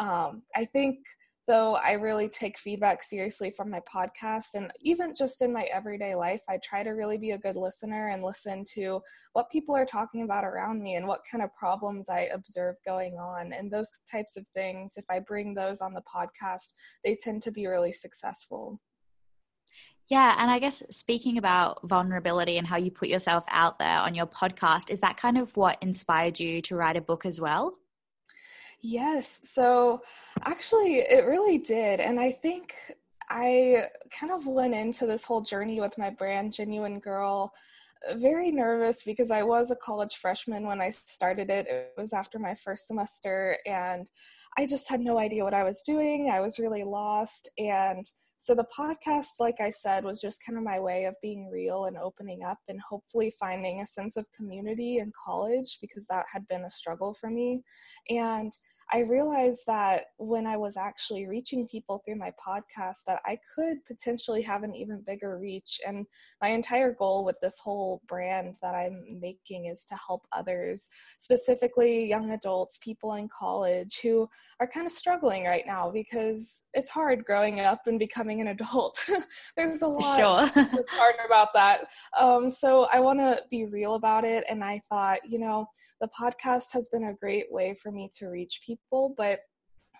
um, 0.00 0.42
I 0.54 0.64
think 0.64 0.98
though 1.46 1.76
I 1.76 1.92
really 1.92 2.28
take 2.28 2.58
feedback 2.58 3.02
seriously 3.02 3.50
from 3.50 3.70
my 3.70 3.80
podcast 3.80 4.54
and 4.54 4.72
even 4.80 5.14
just 5.14 5.42
in 5.42 5.52
my 5.52 5.64
everyday 5.72 6.14
life, 6.14 6.42
I 6.48 6.58
try 6.62 6.82
to 6.82 6.90
really 6.90 7.18
be 7.18 7.30
a 7.32 7.38
good 7.38 7.56
listener 7.56 8.08
and 8.08 8.22
listen 8.22 8.64
to 8.74 9.00
what 9.32 9.50
people 9.50 9.76
are 9.76 9.86
talking 9.86 10.22
about 10.22 10.44
around 10.44 10.82
me 10.82 10.96
and 10.96 11.06
what 11.06 11.20
kind 11.30 11.42
of 11.42 11.54
problems 11.54 12.08
I 12.08 12.28
observe 12.32 12.76
going 12.84 13.14
on. 13.14 13.52
And 13.52 13.70
those 13.70 13.88
types 14.10 14.36
of 14.36 14.46
things, 14.48 14.94
if 14.96 15.04
I 15.10 15.20
bring 15.20 15.54
those 15.54 15.80
on 15.80 15.94
the 15.94 16.02
podcast, 16.02 16.72
they 17.04 17.16
tend 17.16 17.42
to 17.42 17.52
be 17.52 17.66
really 17.66 17.92
successful. 17.92 18.80
Yeah, 20.08 20.36
and 20.38 20.50
I 20.50 20.60
guess 20.60 20.84
speaking 20.90 21.36
about 21.36 21.80
vulnerability 21.88 22.58
and 22.58 22.66
how 22.66 22.76
you 22.76 22.92
put 22.92 23.08
yourself 23.08 23.44
out 23.48 23.80
there 23.80 23.98
on 23.98 24.14
your 24.14 24.26
podcast, 24.26 24.90
is 24.90 25.00
that 25.00 25.16
kind 25.16 25.36
of 25.36 25.56
what 25.56 25.78
inspired 25.80 26.38
you 26.38 26.62
to 26.62 26.76
write 26.76 26.96
a 26.96 27.00
book 27.00 27.26
as 27.26 27.40
well? 27.40 27.74
Yes. 28.82 29.40
So 29.42 30.02
actually, 30.44 30.98
it 30.98 31.24
really 31.26 31.58
did. 31.58 32.00
And 32.00 32.20
I 32.20 32.30
think 32.30 32.74
I 33.28 33.84
kind 34.18 34.32
of 34.32 34.46
went 34.46 34.74
into 34.74 35.06
this 35.06 35.24
whole 35.24 35.40
journey 35.40 35.80
with 35.80 35.98
my 35.98 36.10
brand, 36.10 36.52
Genuine 36.52 37.00
Girl, 37.00 37.52
very 38.14 38.52
nervous 38.52 39.02
because 39.02 39.30
I 39.30 39.42
was 39.42 39.70
a 39.70 39.76
college 39.76 40.16
freshman 40.16 40.66
when 40.66 40.80
I 40.80 40.90
started 40.90 41.50
it. 41.50 41.66
It 41.66 41.92
was 41.96 42.12
after 42.12 42.38
my 42.38 42.54
first 42.54 42.86
semester, 42.86 43.58
and 43.66 44.08
I 44.58 44.66
just 44.66 44.88
had 44.88 45.00
no 45.00 45.18
idea 45.18 45.44
what 45.44 45.54
I 45.54 45.64
was 45.64 45.82
doing. 45.82 46.30
I 46.30 46.40
was 46.40 46.58
really 46.58 46.84
lost. 46.84 47.48
And 47.58 48.04
so 48.38 48.54
the 48.54 48.66
podcast, 48.76 49.40
like 49.40 49.60
I 49.60 49.70
said, 49.70 50.04
was 50.04 50.20
just 50.20 50.44
kind 50.44 50.58
of 50.58 50.64
my 50.64 50.78
way 50.78 51.04
of 51.04 51.16
being 51.22 51.48
real 51.50 51.86
and 51.86 51.96
opening 51.96 52.42
up 52.44 52.58
and 52.68 52.78
hopefully 52.80 53.32
finding 53.40 53.80
a 53.80 53.86
sense 53.86 54.16
of 54.16 54.26
community 54.36 54.98
in 54.98 55.10
college 55.24 55.78
because 55.80 56.06
that 56.06 56.26
had 56.32 56.46
been 56.48 56.64
a 56.64 56.70
struggle 56.70 57.14
for 57.14 57.30
me. 57.30 57.62
And 58.10 58.52
I 58.92 59.00
realized 59.00 59.66
that 59.66 60.06
when 60.18 60.46
I 60.46 60.56
was 60.56 60.76
actually 60.76 61.26
reaching 61.26 61.66
people 61.66 62.02
through 62.04 62.16
my 62.16 62.32
podcast 62.44 63.04
that 63.06 63.20
I 63.26 63.38
could 63.54 63.84
potentially 63.84 64.42
have 64.42 64.62
an 64.62 64.76
even 64.76 65.02
bigger 65.04 65.38
reach 65.38 65.80
and 65.86 66.06
my 66.40 66.48
entire 66.48 66.92
goal 66.92 67.24
with 67.24 67.40
this 67.40 67.58
whole 67.58 68.00
brand 68.06 68.58
that 68.62 68.74
I'm 68.74 69.18
making 69.20 69.66
is 69.66 69.84
to 69.86 69.96
help 69.96 70.26
others, 70.32 70.88
specifically 71.18 72.06
young 72.06 72.30
adults, 72.30 72.78
people 72.78 73.14
in 73.14 73.28
college 73.28 73.98
who 74.02 74.28
are 74.60 74.68
kind 74.68 74.86
of 74.86 74.92
struggling 74.92 75.44
right 75.44 75.66
now 75.66 75.90
because 75.90 76.62
it's 76.72 76.90
hard 76.90 77.24
growing 77.24 77.60
up 77.60 77.86
and 77.86 77.98
becoming 77.98 78.40
an 78.40 78.48
adult. 78.48 79.04
There's 79.56 79.82
a 79.82 79.88
lot 79.88 80.16
sure. 80.16 80.64
that's 80.72 80.90
hard 80.92 81.16
about 81.24 81.52
that. 81.54 81.88
Um, 82.16 82.50
so 82.50 82.86
I 82.92 83.00
want 83.00 83.18
to 83.18 83.42
be 83.50 83.64
real 83.64 83.94
about 83.94 84.24
it 84.24 84.44
and 84.48 84.62
I 84.62 84.80
thought, 84.88 85.18
you 85.28 85.40
know, 85.40 85.68
the 86.00 86.08
podcast 86.08 86.72
has 86.72 86.88
been 86.88 87.04
a 87.04 87.14
great 87.14 87.50
way 87.50 87.74
for 87.74 87.90
me 87.90 88.10
to 88.18 88.28
reach 88.28 88.60
people, 88.64 89.14
but 89.16 89.40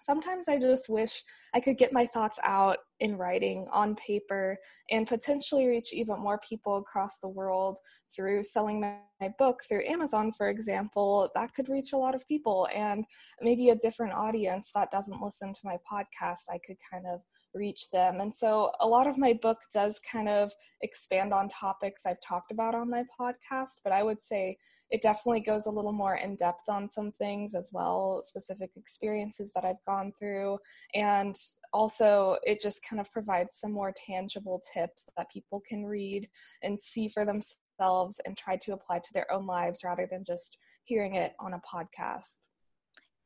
sometimes 0.01 0.49
I 0.49 0.59
just 0.59 0.89
wish 0.89 1.23
I 1.55 1.61
could 1.61 1.79
get 1.79 1.93
my 1.93 2.07
thoughts 2.07 2.39
out 2.45 2.79
in 3.01 3.17
writing 3.17 3.67
on 3.73 3.97
paper 3.97 4.59
and 4.91 5.07
potentially 5.07 5.67
reach 5.67 5.93
even 5.93 6.21
more 6.21 6.41
people 6.49 6.77
across 6.77 7.19
the 7.19 7.29
world 7.29 7.79
through 8.15 8.43
selling 8.43 8.81
my, 8.81 8.99
book 9.39 9.61
through 9.67 9.87
Amazon, 9.87 10.31
for 10.31 10.51
example. 10.51 11.31
That 11.35 11.55
could 11.55 11.71
reach 11.71 11.95
a 11.95 11.97
lot 11.97 12.15
of 12.15 12.29
people 12.29 12.69
and 12.75 13.05
maybe 13.41 13.71
a 13.71 13.75
different 13.75 14.13
audience 14.13 14.71
that 14.75 14.91
doesn't 14.91 15.23
listen 15.23 15.55
to 15.55 15.61
my 15.65 15.79
podcast. 15.91 16.51
I 16.51 16.59
could 16.67 16.77
kind 16.93 17.07
of 17.07 17.23
reach 17.57 17.91
them. 17.91 18.21
And 18.21 18.33
so 18.33 18.71
a 18.81 18.87
lot 18.87 19.07
of 19.07 19.19
my 19.19 19.33
book 19.33 19.59
does 19.73 20.01
kind 20.11 20.29
of 20.29 20.53
expand 20.83 21.33
on 21.33 21.49
topics 21.49 22.07
I've 22.07 22.21
talked 22.21 22.53
about 22.53 22.75
on 22.75 22.91
my 22.91 23.05
podcast, 23.19 23.81
but 23.83 23.93
I 23.93 24.03
would 24.03 24.21
say 24.21 24.57
it 24.91 25.03
definitely 25.03 25.41
goes 25.41 25.67
a 25.67 25.71
little 25.71 25.93
more 25.93 26.17
in 26.17 26.37
depth 26.37 26.69
on 26.69 26.89
some 26.89 27.11
things 27.13 27.55
as 27.55 27.71
well, 27.73 28.21
specific 28.23 28.71
experiences 28.77 29.53
that 29.55 29.65
I've 29.65 29.85
gone 29.87 30.13
through. 30.19 30.59
And 30.95 31.35
also, 31.73 32.37
it 32.45 32.61
just 32.61 32.87
kind 32.89 33.01
of 33.01 33.11
provides 33.13 33.57
some 33.57 33.73
more 33.73 33.93
tangible 34.07 34.63
tips 34.73 35.09
that 35.17 35.31
people 35.31 35.63
can 35.69 35.85
read 35.85 36.29
and 36.63 36.79
see 36.79 37.09
for 37.09 37.25
themselves 37.25 38.21
and 38.25 38.37
try 38.37 38.57
to 38.57 38.73
apply 38.75 38.99
to 39.01 39.13
their 39.13 39.31
own 39.33 39.47
lives 39.47 39.81
rather 39.85 40.07
than 40.11 40.25
just 40.25 40.59
hearing 40.85 41.17
it 41.17 41.35
on 41.41 41.55
a 41.55 41.61
podcast. 41.61 42.43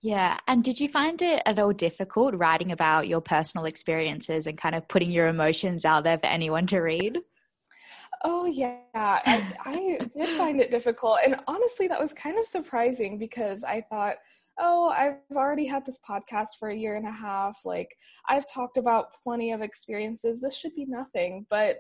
Yeah. 0.03 0.39
And 0.47 0.65
did 0.65 0.81
you 0.81 0.89
find 0.89 1.21
it 1.21 1.43
at 1.45 1.59
all 1.59 1.73
difficult 1.73 2.35
writing 2.37 2.73
about 2.73 3.07
your 3.07 3.21
personal 3.21 3.67
experiences 3.67 4.47
and 4.47 4.57
kind 4.57 4.75
of 4.75 4.89
putting 4.89 5.11
your 5.11 5.29
emotions 5.29 5.85
out 5.85 6.05
there 6.05 6.19
for 6.19 6.27
anyone 6.27 6.67
to 6.69 6.81
read? 6.81 7.19
Oh, 8.25 8.47
yeah. 8.47 8.79
I, 8.95 9.45
I 9.65 9.99
did 10.13 10.29
find 10.37 10.61
it 10.61 10.71
difficult. 10.71 11.19
And 11.25 11.37
honestly, 11.47 11.87
that 11.89 12.01
was 12.01 12.13
kind 12.13 12.39
of 12.39 12.47
surprising 12.47 13.19
because 13.19 13.63
I 13.63 13.83
thought, 13.91 14.17
oh, 14.59 14.89
I've 14.91 15.37
already 15.37 15.67
had 15.67 15.85
this 15.85 16.01
podcast 16.09 16.59
for 16.59 16.71
a 16.71 16.77
year 16.77 16.97
and 16.97 17.07
a 17.07 17.13
half. 17.13 17.59
Like, 17.65 17.95
I've 18.29 18.51
talked 18.53 18.77
about 18.79 19.13
plenty 19.23 19.53
of 19.53 19.63
experiences. 19.63 20.41
This 20.41 20.57
should 20.57 20.75
be 20.75 20.87
nothing. 20.87 21.47
But 21.51 21.79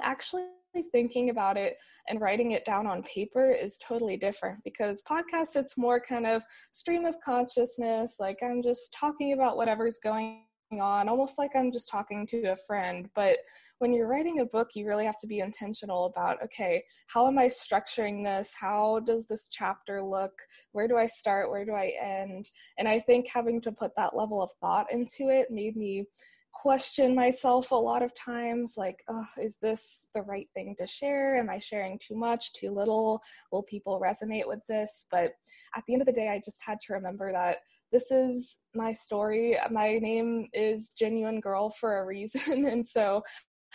actually, 0.00 0.46
thinking 0.82 1.30
about 1.30 1.56
it 1.56 1.76
and 2.08 2.20
writing 2.20 2.52
it 2.52 2.64
down 2.64 2.86
on 2.86 3.02
paper 3.02 3.50
is 3.52 3.78
totally 3.78 4.16
different 4.16 4.62
because 4.64 5.02
podcast 5.08 5.56
it's 5.56 5.78
more 5.78 6.00
kind 6.00 6.26
of 6.26 6.42
stream 6.72 7.04
of 7.04 7.18
consciousness 7.20 8.16
like 8.20 8.38
i'm 8.42 8.62
just 8.62 8.92
talking 8.92 9.32
about 9.32 9.56
whatever's 9.56 9.98
going 10.02 10.42
on 10.80 11.08
almost 11.08 11.38
like 11.38 11.50
i'm 11.56 11.72
just 11.72 11.88
talking 11.88 12.26
to 12.26 12.48
a 12.48 12.56
friend. 12.66 13.08
But 13.14 13.38
when 13.78 13.92
you're 13.92 14.08
writing 14.08 14.40
a 14.40 14.44
book 14.44 14.70
you 14.74 14.86
really 14.86 15.06
have 15.06 15.18
to 15.18 15.26
be 15.26 15.40
intentional 15.40 16.06
about 16.06 16.42
okay 16.42 16.82
how 17.06 17.26
am 17.26 17.38
i 17.38 17.46
structuring 17.46 18.24
this? 18.24 18.54
How 18.58 19.00
does 19.00 19.26
this 19.26 19.48
chapter 19.50 20.02
look? 20.02 20.32
Where 20.72 20.88
do 20.88 20.96
i 20.96 21.06
start? 21.06 21.50
Where 21.50 21.64
do 21.64 21.72
i 21.72 21.94
end? 22.00 22.50
And 22.76 22.86
i 22.88 22.98
think 22.98 23.28
having 23.32 23.60
to 23.62 23.72
put 23.72 23.92
that 23.96 24.16
level 24.16 24.42
of 24.42 24.50
thought 24.60 24.92
into 24.92 25.28
it 25.28 25.50
made 25.50 25.76
me 25.76 26.04
question 26.60 27.14
myself 27.14 27.70
a 27.70 27.74
lot 27.74 28.02
of 28.02 28.12
times 28.16 28.74
like 28.76 29.04
oh, 29.08 29.26
is 29.40 29.58
this 29.62 30.08
the 30.14 30.22
right 30.22 30.48
thing 30.54 30.74
to 30.76 30.86
share? 30.86 31.36
Am 31.36 31.48
i 31.48 31.58
sharing 31.58 31.98
too 31.98 32.16
much 32.16 32.52
too 32.52 32.70
little? 32.70 33.20
Will 33.52 33.62
people 33.62 34.00
resonate 34.00 34.48
with 34.48 34.60
this? 34.68 35.06
But 35.10 35.32
at 35.76 35.84
the 35.86 35.92
end 35.92 36.02
of 36.02 36.06
the 36.06 36.12
day 36.12 36.28
i 36.28 36.40
just 36.44 36.64
had 36.66 36.80
to 36.80 36.94
remember 36.94 37.32
that 37.32 37.58
this 37.92 38.10
is 38.10 38.58
my 38.74 38.92
story. 38.92 39.56
My 39.70 39.94
name 39.94 40.46
is 40.52 40.94
genuine 40.98 41.40
girl 41.40 41.70
for 41.70 42.00
a 42.00 42.06
reason 42.06 42.66
and 42.72 42.86
so 42.86 43.22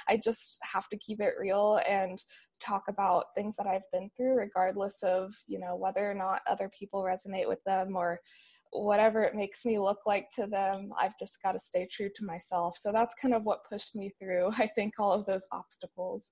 i 0.09 0.17
just 0.17 0.57
have 0.63 0.89
to 0.89 0.97
keep 0.97 1.21
it 1.21 1.35
real 1.39 1.79
and 1.87 2.17
talk 2.59 2.83
about 2.89 3.25
things 3.35 3.55
that 3.55 3.67
i've 3.67 3.85
been 3.91 4.09
through 4.17 4.35
regardless 4.35 5.01
of 5.03 5.31
you 5.47 5.59
know 5.59 5.75
whether 5.75 6.09
or 6.09 6.15
not 6.15 6.41
other 6.49 6.69
people 6.77 7.03
resonate 7.03 7.47
with 7.47 7.63
them 7.65 7.95
or 7.95 8.19
whatever 8.73 9.23
it 9.23 9.35
makes 9.35 9.65
me 9.65 9.79
look 9.79 10.05
like 10.05 10.29
to 10.35 10.47
them, 10.47 10.91
I've 10.99 11.17
just 11.19 11.41
got 11.41 11.53
to 11.53 11.59
stay 11.59 11.87
true 11.91 12.09
to 12.15 12.25
myself. 12.25 12.77
So 12.77 12.91
that's 12.91 13.15
kind 13.15 13.33
of 13.33 13.43
what 13.43 13.65
pushed 13.69 13.95
me 13.95 14.11
through, 14.19 14.51
I 14.57 14.67
think, 14.67 14.95
all 14.99 15.11
of 15.11 15.25
those 15.25 15.47
obstacles. 15.51 16.31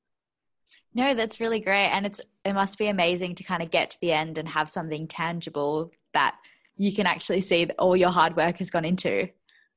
No, 0.93 1.13
that's 1.13 1.39
really 1.39 1.60
great. 1.60 1.88
And 1.88 2.05
it's 2.05 2.21
it 2.45 2.53
must 2.53 2.77
be 2.77 2.88
amazing 2.88 3.36
to 3.36 3.43
kind 3.43 3.62
of 3.62 3.71
get 3.71 3.89
to 3.91 3.98
the 4.01 4.13
end 4.13 4.38
and 4.38 4.48
have 4.48 4.69
something 4.69 5.07
tangible 5.07 5.91
that 6.13 6.38
you 6.77 6.93
can 6.93 7.05
actually 7.05 7.41
see 7.41 7.65
that 7.65 7.75
all 7.77 7.95
your 7.95 8.10
hard 8.10 8.36
work 8.36 8.57
has 8.57 8.71
gone 8.71 8.86
into. 8.86 9.29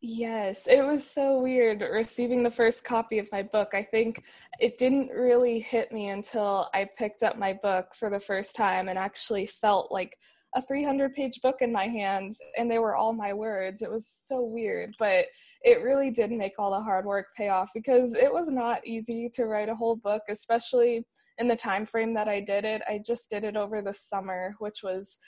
Yes, 0.07 0.67
it 0.67 0.85
was 0.85 1.11
so 1.11 1.41
weird 1.41 1.81
receiving 1.81 2.43
the 2.43 2.51
first 2.51 2.85
copy 2.85 3.19
of 3.19 3.33
my 3.33 3.43
book. 3.43 3.71
I 3.73 3.83
think 3.83 4.23
it 4.61 4.77
didn't 4.77 5.09
really 5.09 5.61
hit 5.61 5.93
me 5.93 6.11
until 6.11 6.69
I 6.75 6.87
picked 6.99 7.23
up 7.23 7.39
my 7.39 7.55
book 7.55 7.95
for 7.95 8.11
the 8.11 8.21
first 8.21 8.55
time 8.55 8.89
and 8.89 8.99
actually 8.99 9.47
felt 9.47 9.91
like 9.91 10.19
a 10.55 10.63
300 10.63 11.15
page 11.15 11.41
book 11.43 11.57
in 11.61 11.73
my 11.73 11.87
hands 11.87 12.39
and 12.57 12.71
they 12.71 12.79
were 12.79 12.95
all 12.95 13.13
my 13.13 13.33
words. 13.33 13.83
It 13.83 13.91
was 13.91 14.07
so 14.07 14.43
weird 14.43 14.95
but 14.99 15.27
it 15.63 15.83
really 15.83 16.11
did 16.11 16.31
make 16.31 16.55
all 16.59 16.71
the 16.71 16.81
hard 16.81 17.05
work 17.05 17.27
pay 17.37 17.49
off 17.49 17.71
because 17.75 18.15
it 18.15 18.33
was 18.33 18.49
not 18.49 18.87
easy 18.87 19.29
to 19.35 19.47
write 19.47 19.69
a 19.69 19.75
whole 19.75 19.97
book 19.97 20.23
especially 20.29 21.05
in 21.39 21.49
the 21.49 21.57
time 21.57 21.87
frame 21.87 22.15
that 22.15 22.29
i 22.29 22.41
did 22.41 22.65
it. 22.65 22.83
I 22.89 23.01
just 23.05 23.31
did 23.31 23.45
it 23.45 23.57
over 23.57 23.83
the 23.83 23.93
summer 23.93 24.55
which 24.59 24.83
was 24.83 25.19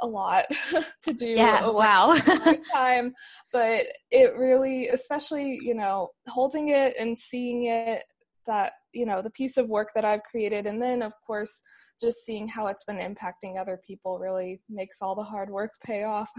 a 0.00 0.06
lot 0.06 0.44
to 1.02 1.12
do 1.12 1.26
yeah 1.26 1.66
wow. 1.66 2.16
time. 2.72 3.12
But 3.52 3.86
it 4.10 4.36
really 4.36 4.88
especially 4.88 5.58
you 5.62 5.74
know 5.74 6.10
holding 6.28 6.70
it 6.70 6.94
and 6.98 7.18
seeing 7.18 7.64
it 7.64 8.04
that 8.46 8.72
you 8.92 9.06
know 9.06 9.22
the 9.22 9.30
piece 9.30 9.56
of 9.56 9.68
work 9.68 9.90
that 9.94 10.04
i've 10.04 10.22
created. 10.22 10.66
And 10.66 10.82
then 10.82 11.02
of 11.02 11.12
course 11.26 11.60
just 12.00 12.24
seeing 12.24 12.48
how 12.48 12.66
it's 12.66 12.84
been 12.84 12.96
impacting 12.96 13.58
other 13.58 13.80
people 13.86 14.18
really 14.18 14.60
makes 14.68 15.02
all 15.02 15.14
the 15.14 15.22
hard 15.22 15.50
work 15.50 15.72
pay 15.84 16.02
off. 16.04 16.30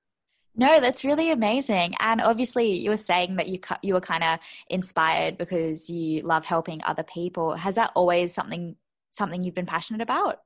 no, 0.56 0.80
that's 0.80 1.04
really 1.04 1.30
amazing. 1.30 1.94
And 2.00 2.20
obviously, 2.20 2.72
you 2.72 2.90
were 2.90 2.96
saying 2.96 3.36
that 3.36 3.48
you 3.48 3.58
you 3.82 3.94
were 3.94 4.00
kind 4.00 4.24
of 4.24 4.38
inspired 4.68 5.38
because 5.38 5.90
you 5.90 6.22
love 6.22 6.44
helping 6.44 6.80
other 6.84 7.02
people. 7.02 7.54
Has 7.54 7.74
that 7.74 7.92
always 7.94 8.32
something 8.32 8.76
something 9.10 9.42
you've 9.42 9.54
been 9.54 9.66
passionate 9.66 10.00
about? 10.00 10.40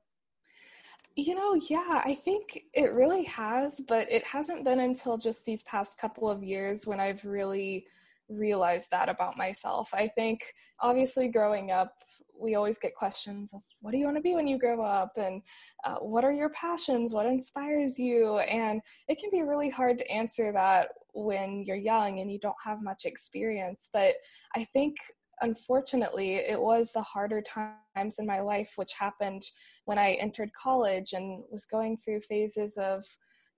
You 1.15 1.35
know, 1.35 1.55
yeah, 1.69 2.01
I 2.05 2.13
think 2.13 2.65
it 2.73 2.93
really 2.93 3.23
has, 3.23 3.81
but 3.87 4.09
it 4.11 4.25
hasn't 4.25 4.63
been 4.63 4.79
until 4.79 5.17
just 5.17 5.45
these 5.45 5.63
past 5.63 5.97
couple 5.97 6.29
of 6.29 6.43
years 6.43 6.87
when 6.87 6.99
I've 6.99 7.25
really 7.25 7.87
realized 8.29 8.91
that 8.91 9.09
about 9.09 9.37
myself. 9.37 9.89
I 9.93 10.07
think 10.07 10.53
obviously 10.79 11.27
growing 11.27 11.71
up, 11.71 11.93
we 12.39 12.55
always 12.55 12.79
get 12.79 12.95
questions 12.95 13.53
of 13.53 13.61
what 13.81 13.91
do 13.91 13.97
you 13.97 14.05
want 14.05 14.17
to 14.17 14.21
be 14.21 14.35
when 14.35 14.47
you 14.47 14.57
grow 14.57 14.81
up? 14.81 15.11
And 15.17 15.41
uh, 15.83 15.95
what 15.95 16.23
are 16.23 16.31
your 16.31 16.49
passions? 16.49 17.13
What 17.13 17.25
inspires 17.25 17.99
you? 17.99 18.39
And 18.39 18.81
it 19.07 19.19
can 19.19 19.29
be 19.31 19.41
really 19.41 19.69
hard 19.69 19.97
to 19.97 20.11
answer 20.11 20.51
that 20.53 20.89
when 21.13 21.63
you're 21.65 21.75
young 21.75 22.19
and 22.19 22.31
you 22.31 22.39
don't 22.39 22.55
have 22.63 22.81
much 22.81 23.05
experience. 23.05 23.89
But 23.91 24.15
i 24.55 24.63
think 24.63 24.95
unfortunately 25.41 26.35
it 26.35 26.59
was 26.59 26.91
the 26.91 27.01
harder 27.01 27.41
times 27.41 28.19
in 28.19 28.25
my 28.25 28.39
life 28.41 28.73
which 28.75 28.91
happened 28.99 29.41
when 29.85 29.97
i 29.97 30.13
entered 30.13 30.49
college 30.61 31.13
and 31.13 31.43
was 31.51 31.65
going 31.65 31.97
through 31.97 32.19
phases 32.21 32.77
of 32.77 33.05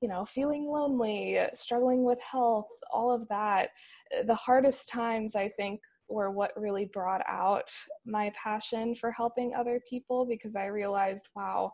you 0.02 0.08
know, 0.08 0.26
feeling 0.26 0.66
lonely, 0.66 1.38
uh, 1.38 1.48
struggling 1.54 2.04
with 2.04 2.22
health, 2.24 2.68
all 2.92 3.12
of 3.12 3.28
that. 3.30 3.70
Uh, 4.18 4.24
the 4.24 4.36
hardest 4.36 4.90
times, 4.90 5.36
I 5.36 5.50
think, 5.50 5.80
were 6.10 6.32
what 6.32 6.52
really 6.58 6.86
brought 6.86 7.22
out 7.28 7.72
my 8.06 8.32
passion 8.42 8.96
for 8.96 9.12
helping 9.12 9.54
other 9.54 9.80
people 9.88 10.26
because 10.26 10.56
I 10.56 10.66
realized, 10.66 11.30
wow, 11.36 11.72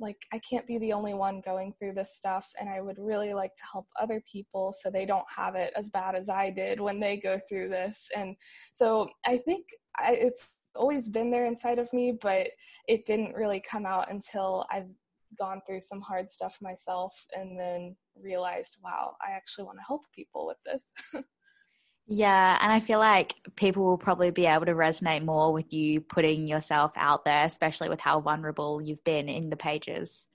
like 0.00 0.18
I 0.32 0.40
can't 0.40 0.66
be 0.66 0.78
the 0.78 0.92
only 0.92 1.14
one 1.14 1.40
going 1.44 1.72
through 1.78 1.94
this 1.94 2.16
stuff 2.16 2.48
and 2.60 2.68
I 2.68 2.80
would 2.80 2.98
really 2.98 3.32
like 3.32 3.54
to 3.54 3.62
help 3.72 3.86
other 3.98 4.22
people 4.30 4.72
so 4.76 4.90
they 4.90 5.06
don't 5.06 5.26
have 5.34 5.54
it 5.54 5.72
as 5.76 5.90
bad 5.90 6.14
as 6.14 6.28
I 6.28 6.50
did 6.50 6.80
when 6.80 7.00
they 7.00 7.16
go 7.16 7.40
through 7.48 7.68
this. 7.68 8.08
And 8.16 8.36
so 8.72 9.08
I 9.26 9.38
think 9.38 9.66
I, 9.96 10.14
it's 10.14 10.56
always 10.76 11.08
been 11.08 11.30
there 11.30 11.46
inside 11.46 11.78
of 11.78 11.92
me, 11.92 12.16
but 12.20 12.48
it 12.86 13.06
didn't 13.06 13.34
really 13.34 13.60
come 13.60 13.86
out 13.86 14.10
until 14.10 14.64
I've 14.70 14.88
gone 15.36 15.60
through 15.66 15.80
some 15.80 16.00
hard 16.00 16.30
stuff 16.30 16.58
myself 16.62 17.26
and 17.36 17.58
then 17.58 17.96
realized, 18.20 18.76
wow, 18.82 19.16
I 19.20 19.32
actually 19.32 19.64
want 19.64 19.78
to 19.78 19.84
help 19.86 20.02
people 20.14 20.46
with 20.46 20.58
this. 20.64 20.92
Yeah, 22.10 22.56
and 22.62 22.72
I 22.72 22.80
feel 22.80 22.98
like 22.98 23.34
people 23.54 23.84
will 23.84 23.98
probably 23.98 24.30
be 24.30 24.46
able 24.46 24.64
to 24.64 24.72
resonate 24.72 25.26
more 25.26 25.52
with 25.52 25.74
you 25.74 26.00
putting 26.00 26.46
yourself 26.46 26.92
out 26.96 27.26
there, 27.26 27.44
especially 27.44 27.90
with 27.90 28.00
how 28.00 28.20
vulnerable 28.20 28.80
you've 28.80 29.04
been 29.04 29.28
in 29.28 29.50
the 29.50 29.58
pages. 29.58 30.26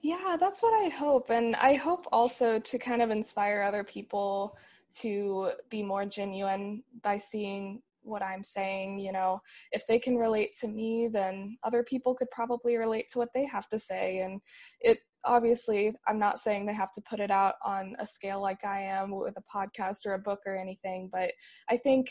Yeah, 0.00 0.38
that's 0.40 0.62
what 0.62 0.72
I 0.72 0.88
hope. 0.88 1.28
And 1.28 1.56
I 1.56 1.74
hope 1.74 2.06
also 2.10 2.58
to 2.58 2.78
kind 2.78 3.02
of 3.02 3.10
inspire 3.10 3.60
other 3.60 3.84
people 3.84 4.56
to 5.00 5.50
be 5.68 5.82
more 5.82 6.06
genuine 6.06 6.82
by 7.02 7.18
seeing 7.18 7.82
what 8.04 8.22
I'm 8.22 8.44
saying. 8.44 9.00
You 9.00 9.12
know, 9.12 9.40
if 9.72 9.86
they 9.86 9.98
can 9.98 10.16
relate 10.16 10.54
to 10.60 10.68
me, 10.68 11.08
then 11.12 11.56
other 11.64 11.82
people 11.82 12.14
could 12.14 12.30
probably 12.30 12.76
relate 12.76 13.08
to 13.10 13.18
what 13.18 13.30
they 13.34 13.46
have 13.46 13.68
to 13.70 13.78
say. 13.78 14.20
And 14.20 14.40
it 14.80 14.98
obviously, 15.24 15.94
I'm 16.06 16.18
not 16.18 16.38
saying 16.38 16.66
they 16.66 16.74
have 16.74 16.92
to 16.92 17.02
put 17.02 17.20
it 17.20 17.30
out 17.30 17.54
on 17.64 17.96
a 17.98 18.06
scale 18.06 18.40
like 18.40 18.64
I 18.64 18.82
am 18.82 19.10
with 19.10 19.36
a 19.36 19.56
podcast 19.56 20.06
or 20.06 20.14
a 20.14 20.18
book 20.18 20.40
or 20.46 20.56
anything, 20.56 21.08
but 21.12 21.32
I 21.68 21.76
think 21.76 22.08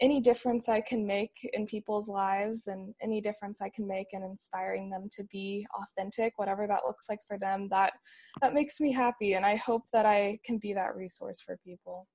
any 0.00 0.20
difference 0.20 0.68
I 0.68 0.82
can 0.82 1.06
make 1.06 1.32
in 1.54 1.66
people's 1.66 2.08
lives 2.08 2.66
and 2.66 2.94
any 3.02 3.20
difference 3.20 3.62
I 3.62 3.70
can 3.70 3.86
make 3.86 4.08
in 4.12 4.22
inspiring 4.22 4.90
them 4.90 5.08
to 5.12 5.24
be 5.24 5.66
authentic, 5.74 6.34
whatever 6.36 6.66
that 6.66 6.84
looks 6.86 7.06
like 7.08 7.20
for 7.26 7.38
them, 7.38 7.68
that 7.70 7.94
that 8.42 8.52
makes 8.52 8.78
me 8.80 8.92
happy 8.92 9.34
and 9.34 9.46
I 9.46 9.56
hope 9.56 9.84
that 9.92 10.04
I 10.04 10.38
can 10.44 10.58
be 10.58 10.74
that 10.74 10.96
resource 10.96 11.40
for 11.40 11.58
people. 11.64 12.06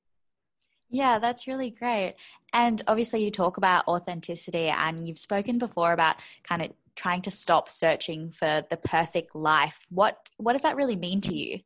Yeah, 0.91 1.19
that's 1.19 1.48
really 1.48 1.71
great. 1.71 2.15
And 2.53 2.81
obviously, 2.86 3.24
you 3.24 3.31
talk 3.31 3.57
about 3.57 3.88
authenticity, 3.88 4.67
and 4.67 5.07
you've 5.07 5.17
spoken 5.17 5.57
before 5.57 5.93
about 5.93 6.17
kind 6.43 6.62
of 6.62 6.71
trying 6.95 7.21
to 7.24 7.31
stop 7.31 7.69
searching 7.69 8.29
for 8.29 8.63
the 8.69 8.77
perfect 8.77 9.33
life. 9.33 9.88
What 9.89 10.29
what 10.38 10.53
does 10.53 10.63
that 10.63 10.75
really 10.75 10.98
mean 10.98 11.21
to 11.21 11.36
you? 11.36 11.62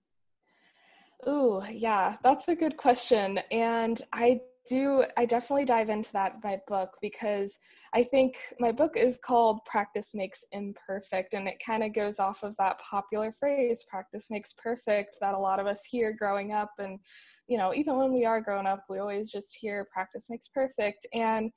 Ooh, 1.28 1.64
yeah, 1.72 2.18
that's 2.24 2.48
a 2.48 2.56
good 2.56 2.78
question. 2.78 3.40
And 3.50 4.00
I 4.14 4.42
do 4.68 5.04
i 5.18 5.26
definitely 5.26 5.66
dive 5.66 5.90
into 5.90 6.12
that 6.12 6.36
in 6.36 6.40
my 6.44 6.60
book 6.68 6.98
because 7.02 7.60
i 7.94 8.04
think 8.04 8.36
my 8.60 8.72
book 8.72 8.98
is 8.98 9.20
called 9.24 9.64
practice 9.66 10.14
makes 10.16 10.44
imperfect 10.52 11.34
and 11.34 11.48
it 11.48 11.62
kind 11.66 11.84
of 11.84 11.94
goes 11.94 12.20
off 12.20 12.44
of 12.44 12.56
that 12.58 12.80
popular 12.80 13.32
phrase 13.32 13.86
practice 13.90 14.32
makes 14.32 14.54
perfect 14.54 15.16
that 15.22 15.34
a 15.34 15.38
lot 15.38 15.60
of 15.60 15.68
us 15.68 15.84
hear 15.86 16.12
growing 16.12 16.52
up 16.52 16.72
and 16.80 17.00
you 17.48 17.58
know 17.58 17.74
even 17.74 17.98
when 17.98 18.14
we 18.14 18.26
are 18.26 18.42
grown 18.42 18.66
up 18.66 18.84
we 18.90 19.00
always 19.00 19.32
just 19.32 19.56
hear 19.56 19.88
practice 19.94 20.30
makes 20.30 20.48
perfect 20.48 21.06
and 21.14 21.52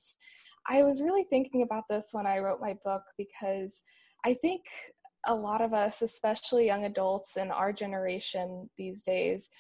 i 0.69 0.83
was 0.83 1.03
really 1.03 1.25
thinking 1.25 1.63
about 1.63 1.85
this 1.89 2.11
when 2.13 2.27
i 2.27 2.39
wrote 2.39 2.61
my 2.61 2.77
book 2.85 3.03
because 3.17 3.83
i 4.25 4.35
think 4.35 4.63
a 5.27 5.35
lot 5.35 5.61
of 5.61 5.75
us 5.75 6.03
especially 6.03 6.67
young 6.67 6.85
adults 6.85 7.37
in 7.37 7.51
our 7.51 7.73
generation 7.73 8.69
these 8.77 9.03
days 9.03 9.51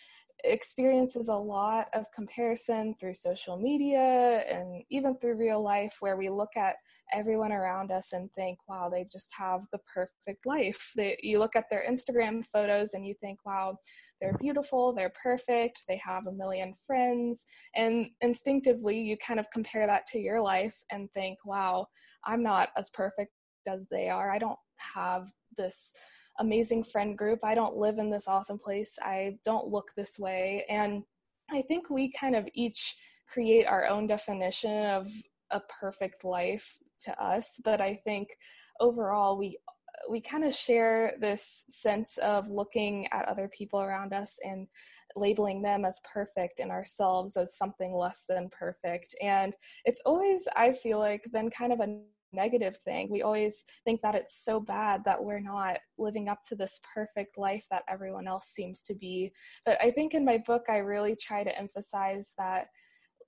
experiences 0.45 1.29
a 1.29 1.35
lot 1.35 1.89
of 1.95 2.11
comparison 2.13 2.95
through 2.99 3.15
social 3.15 3.57
media 3.57 4.45
and 4.49 4.83
even 4.91 5.17
through 5.19 5.37
real 5.37 5.63
life 5.63 5.97
where 6.01 6.17
we 6.17 6.29
look 6.29 6.57
at 6.57 6.77
everyone 7.13 7.53
around 7.53 7.91
us 7.91 8.13
and 8.13 8.31
think 8.33 8.59
wow 8.69 8.89
they 8.89 9.07
just 9.11 9.33
have 9.37 9.67
the 9.73 9.79
perfect 9.93 10.47
life. 10.47 10.93
They, 10.97 11.19
you 11.23 11.39
look 11.39 11.57
at 11.57 11.69
their 11.71 11.85
instagram 11.89 12.45
photos 12.47 12.95
and 12.95 13.07
you 13.07 13.15
think 13.21 13.39
wow 13.45 13.79
they're 14.21 14.37
beautiful 14.39 14.93
they're 14.93 15.13
perfect 15.23 15.83
they 15.89 15.97
have 15.97 16.27
a 16.27 16.33
million 16.33 16.73
friends. 16.87 17.45
And 17.75 18.11
instinctively 18.21 19.01
you 19.01 19.17
kind 19.17 19.41
of 19.41 19.51
compare 19.51 19.87
that 19.87 20.07
to 20.09 20.19
your 20.19 20.41
life 20.41 20.77
and 20.91 21.11
think 21.13 21.39
wow 21.45 21.87
i'm 22.27 22.43
not 22.43 22.71
as 22.77 22.91
perfect 22.91 23.33
as 23.69 23.87
they 23.91 24.09
are. 24.09 24.31
I 24.31 24.39
don't 24.39 24.59
have 24.95 25.27
this 25.57 25.93
amazing 26.39 26.85
friend 26.85 27.17
group. 27.17 27.41
I 27.43 27.55
don't 27.55 27.77
live 27.77 27.99
in 27.99 28.11
this 28.11 28.29
awesome 28.29 28.59
place. 28.59 28.99
I 29.03 29.39
don't 29.45 29.69
look 29.69 29.93
this 29.97 30.19
way. 30.19 30.65
And 30.69 31.03
I 31.51 31.63
think 31.63 31.91
we 31.91 32.13
kind 32.13 32.37
of 32.37 32.49
each 32.55 32.97
create 33.27 33.67
our 33.67 33.87
own 33.87 34.07
definition 34.07 34.87
of 34.87 35.09
a 35.51 35.61
perfect 35.81 36.25
life 36.25 36.79
to 37.01 37.23
us, 37.23 37.61
but 37.65 37.81
I 37.81 37.95
think 37.95 38.37
overall 38.81 39.39
we 39.39 39.59
we 40.09 40.21
kind 40.21 40.45
of 40.45 40.55
share 40.55 41.15
this 41.21 41.65
sense 41.69 42.19
of 42.19 42.49
looking 42.49 43.09
at 43.09 43.27
other 43.29 43.49
people 43.49 43.81
around 43.81 44.13
us 44.13 44.39
and 44.45 44.67
labeling 45.17 45.61
them 45.61 45.85
as 45.85 46.01
perfect 46.13 46.61
and 46.61 46.71
ourselves 46.71 47.37
as 47.37 47.57
something 47.57 47.93
less 47.95 48.25
than 48.29 48.49
perfect. 48.51 49.15
And 49.21 49.55
it's 49.85 50.01
always, 50.07 50.47
I 50.57 50.73
feel 50.73 50.99
like, 50.99 51.31
been 51.33 51.51
kind 51.51 51.73
of 51.73 51.81
a 51.81 52.01
negative 52.33 52.77
thing. 52.77 53.09
We 53.11 53.23
always 53.23 53.65
think 53.85 54.03
that 54.03 54.15
it's 54.15 54.45
so 54.45 54.61
bad 54.61 55.05
that 55.05 55.23
we're 55.23 55.41
not 55.41 55.79
living 55.99 56.29
up 56.29 56.43
to 56.49 56.55
this 56.55 56.81
perfect 56.95 57.39
life 57.39 57.67
that 57.71 57.85
everyone 57.89 58.27
else 58.27 58.47
seems 58.49 58.83
to 58.85 58.95
be. 58.95 59.33
But 59.65 59.79
I 59.83 59.91
think 59.91 60.15
in 60.15 60.25
my 60.25 60.39
book, 60.39 60.65
I 60.69 60.79
really 60.79 61.17
try 61.17 61.45
to 61.45 61.59
emphasize 61.59 62.35
that 62.39 62.67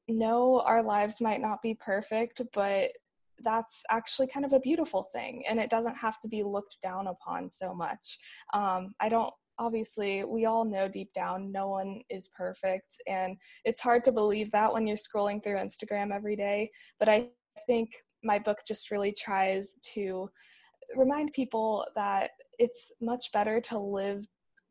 no, 0.08 0.60
our 0.60 0.82
lives 0.82 1.20
might 1.20 1.40
not 1.40 1.62
be 1.62 1.74
perfect, 1.74 2.42
but 2.52 2.90
that's 3.42 3.82
actually 3.90 4.26
kind 4.26 4.44
of 4.44 4.52
a 4.52 4.60
beautiful 4.60 5.02
thing 5.14 5.42
and 5.48 5.58
it 5.58 5.70
doesn't 5.70 5.96
have 5.96 6.20
to 6.20 6.28
be 6.28 6.42
looked 6.42 6.76
down 6.82 7.06
upon 7.06 7.48
so 7.48 7.74
much. 7.74 8.18
Um, 8.52 8.94
I 9.00 9.08
don't 9.08 9.32
obviously 9.58 10.24
we 10.24 10.46
all 10.46 10.64
know 10.64 10.88
deep 10.88 11.12
down 11.12 11.52
no 11.52 11.68
one 11.68 12.00
is 12.08 12.30
perfect 12.34 12.96
and 13.06 13.36
it's 13.64 13.80
hard 13.80 14.02
to 14.02 14.10
believe 14.10 14.50
that 14.50 14.72
when 14.72 14.86
you're 14.86 14.96
scrolling 14.96 15.42
through 15.42 15.56
Instagram 15.56 16.14
every 16.14 16.34
day 16.34 16.70
but 16.98 17.08
I 17.08 17.28
think 17.66 17.92
my 18.22 18.38
book 18.38 18.58
just 18.66 18.90
really 18.90 19.12
tries 19.12 19.76
to 19.94 20.30
remind 20.96 21.32
people 21.32 21.86
that 21.94 22.30
it's 22.58 22.92
much 23.00 23.32
better 23.32 23.60
to 23.60 23.78
live 23.78 24.26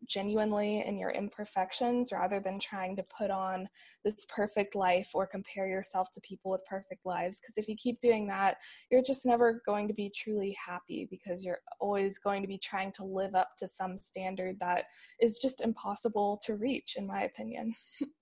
genuinely 0.07 0.81
in 0.85 0.97
your 0.97 1.09
imperfections 1.11 2.11
rather 2.11 2.39
than 2.39 2.59
trying 2.59 2.95
to 2.95 3.03
put 3.03 3.29
on 3.29 3.67
this 4.03 4.25
perfect 4.29 4.75
life 4.75 5.09
or 5.13 5.27
compare 5.27 5.67
yourself 5.67 6.09
to 6.11 6.21
people 6.21 6.51
with 6.51 6.65
perfect 6.65 7.05
lives. 7.05 7.39
Because 7.39 7.57
if 7.57 7.67
you 7.67 7.75
keep 7.75 7.99
doing 7.99 8.27
that, 8.27 8.57
you're 8.89 9.03
just 9.03 9.25
never 9.25 9.61
going 9.65 9.87
to 9.87 9.93
be 9.93 10.11
truly 10.15 10.55
happy 10.65 11.07
because 11.09 11.43
you're 11.43 11.59
always 11.79 12.17
going 12.17 12.41
to 12.41 12.47
be 12.47 12.57
trying 12.57 12.91
to 12.93 13.03
live 13.03 13.35
up 13.35 13.49
to 13.59 13.67
some 13.67 13.97
standard 13.97 14.57
that 14.59 14.85
is 15.19 15.37
just 15.37 15.61
impossible 15.61 16.39
to 16.45 16.55
reach, 16.55 16.95
in 16.97 17.05
my 17.05 17.23
opinion. 17.23 17.75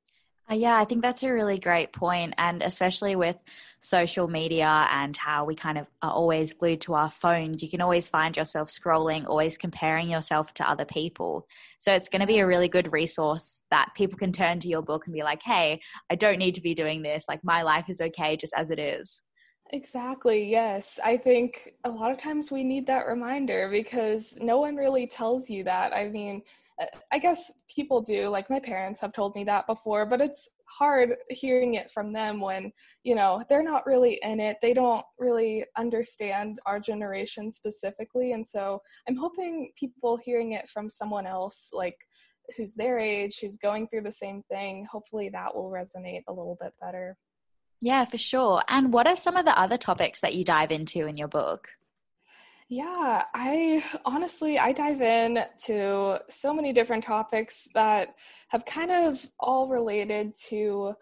Uh, 0.49 0.55
yeah, 0.55 0.77
I 0.77 0.85
think 0.85 1.01
that's 1.01 1.23
a 1.23 1.33
really 1.33 1.59
great 1.59 1.91
point, 1.91 2.33
and 2.37 2.63
especially 2.63 3.17
with 3.17 3.35
social 3.81 4.29
media 4.29 4.87
and 4.91 5.15
how 5.17 5.43
we 5.43 5.55
kind 5.55 5.77
of 5.77 5.87
are 6.01 6.11
always 6.11 6.53
glued 6.53 6.79
to 6.81 6.93
our 6.93 7.11
phones, 7.11 7.61
you 7.61 7.69
can 7.69 7.81
always 7.81 8.07
find 8.07 8.37
yourself 8.37 8.69
scrolling, 8.69 9.25
always 9.27 9.57
comparing 9.57 10.09
yourself 10.09 10.53
to 10.53 10.69
other 10.69 10.85
people. 10.85 11.45
So 11.79 11.93
it's 11.93 12.07
going 12.07 12.21
to 12.21 12.25
be 12.27 12.39
a 12.39 12.47
really 12.47 12.69
good 12.69 12.93
resource 12.93 13.61
that 13.71 13.91
people 13.93 14.17
can 14.17 14.31
turn 14.31 14.59
to 14.59 14.69
your 14.69 14.81
book 14.81 15.05
and 15.05 15.13
be 15.13 15.21
like, 15.23 15.43
"Hey, 15.43 15.81
I 16.09 16.15
don't 16.15 16.39
need 16.39 16.55
to 16.55 16.61
be 16.61 16.73
doing 16.73 17.01
this. 17.01 17.25
Like 17.27 17.43
my 17.43 17.61
life 17.63 17.89
is 17.89 17.99
okay 17.99 18.37
just 18.37 18.53
as 18.55 18.71
it 18.71 18.79
is." 18.79 19.23
Exactly, 19.71 20.49
yes. 20.49 20.97
I 21.03 21.17
think 21.17 21.73
a 21.83 21.89
lot 21.89 22.11
of 22.11 22.17
times 22.17 22.51
we 22.51 22.63
need 22.63 22.87
that 22.87 23.05
reminder 23.05 23.67
because 23.69 24.37
no 24.41 24.59
one 24.59 24.77
really 24.77 25.07
tells 25.07 25.49
you 25.49 25.65
that. 25.65 25.93
I 25.93 26.07
mean, 26.07 26.41
I 27.11 27.17
guess 27.17 27.51
people 27.73 28.01
do, 28.01 28.29
like 28.29 28.49
my 28.49 28.59
parents 28.59 29.01
have 29.01 29.11
told 29.11 29.33
me 29.35 29.43
that 29.45 29.65
before, 29.65 30.05
but 30.05 30.21
it's 30.21 30.49
hard 30.67 31.15
hearing 31.29 31.73
it 31.73 31.89
from 31.89 32.13
them 32.13 32.39
when, 32.39 32.71
you 33.03 33.15
know, 33.15 33.43
they're 33.49 33.63
not 33.63 33.87
really 33.87 34.19
in 34.21 34.39
it. 34.39 34.57
They 34.61 34.73
don't 34.73 35.03
really 35.17 35.65
understand 35.75 36.59
our 36.67 36.79
generation 36.79 37.49
specifically. 37.51 38.33
And 38.33 38.45
so 38.45 38.81
I'm 39.09 39.15
hoping 39.15 39.71
people 39.75 40.17
hearing 40.17 40.51
it 40.51 40.67
from 40.69 40.89
someone 40.89 41.25
else, 41.25 41.71
like 41.73 41.97
who's 42.55 42.75
their 42.75 42.99
age, 42.99 43.39
who's 43.41 43.57
going 43.57 43.87
through 43.87 44.03
the 44.03 44.11
same 44.11 44.43
thing, 44.49 44.85
hopefully 44.91 45.29
that 45.29 45.55
will 45.55 45.71
resonate 45.71 46.21
a 46.27 46.33
little 46.33 46.57
bit 46.61 46.73
better. 46.79 47.17
Yeah, 47.81 48.05
for 48.05 48.17
sure. 48.17 48.61
And 48.69 48.93
what 48.93 49.07
are 49.07 49.15
some 49.15 49.35
of 49.35 49.45
the 49.45 49.59
other 49.59 49.77
topics 49.77 50.19
that 50.21 50.35
you 50.35 50.43
dive 50.43 50.71
into 50.71 51.07
in 51.07 51.15
your 51.15 51.27
book? 51.27 51.69
Yeah, 52.69 53.23
I 53.33 53.81
honestly 54.03 54.59
I 54.59 54.73
dive 54.73 55.01
in 55.01 55.39
to 55.65 56.19
so 56.29 56.53
many 56.53 56.73
different 56.73 57.03
topics 57.03 57.67
that 57.73 58.15
have 58.49 58.65
kind 58.65 58.91
of 58.91 59.25
all 59.39 59.69
related 59.69 60.35
to 60.49 60.93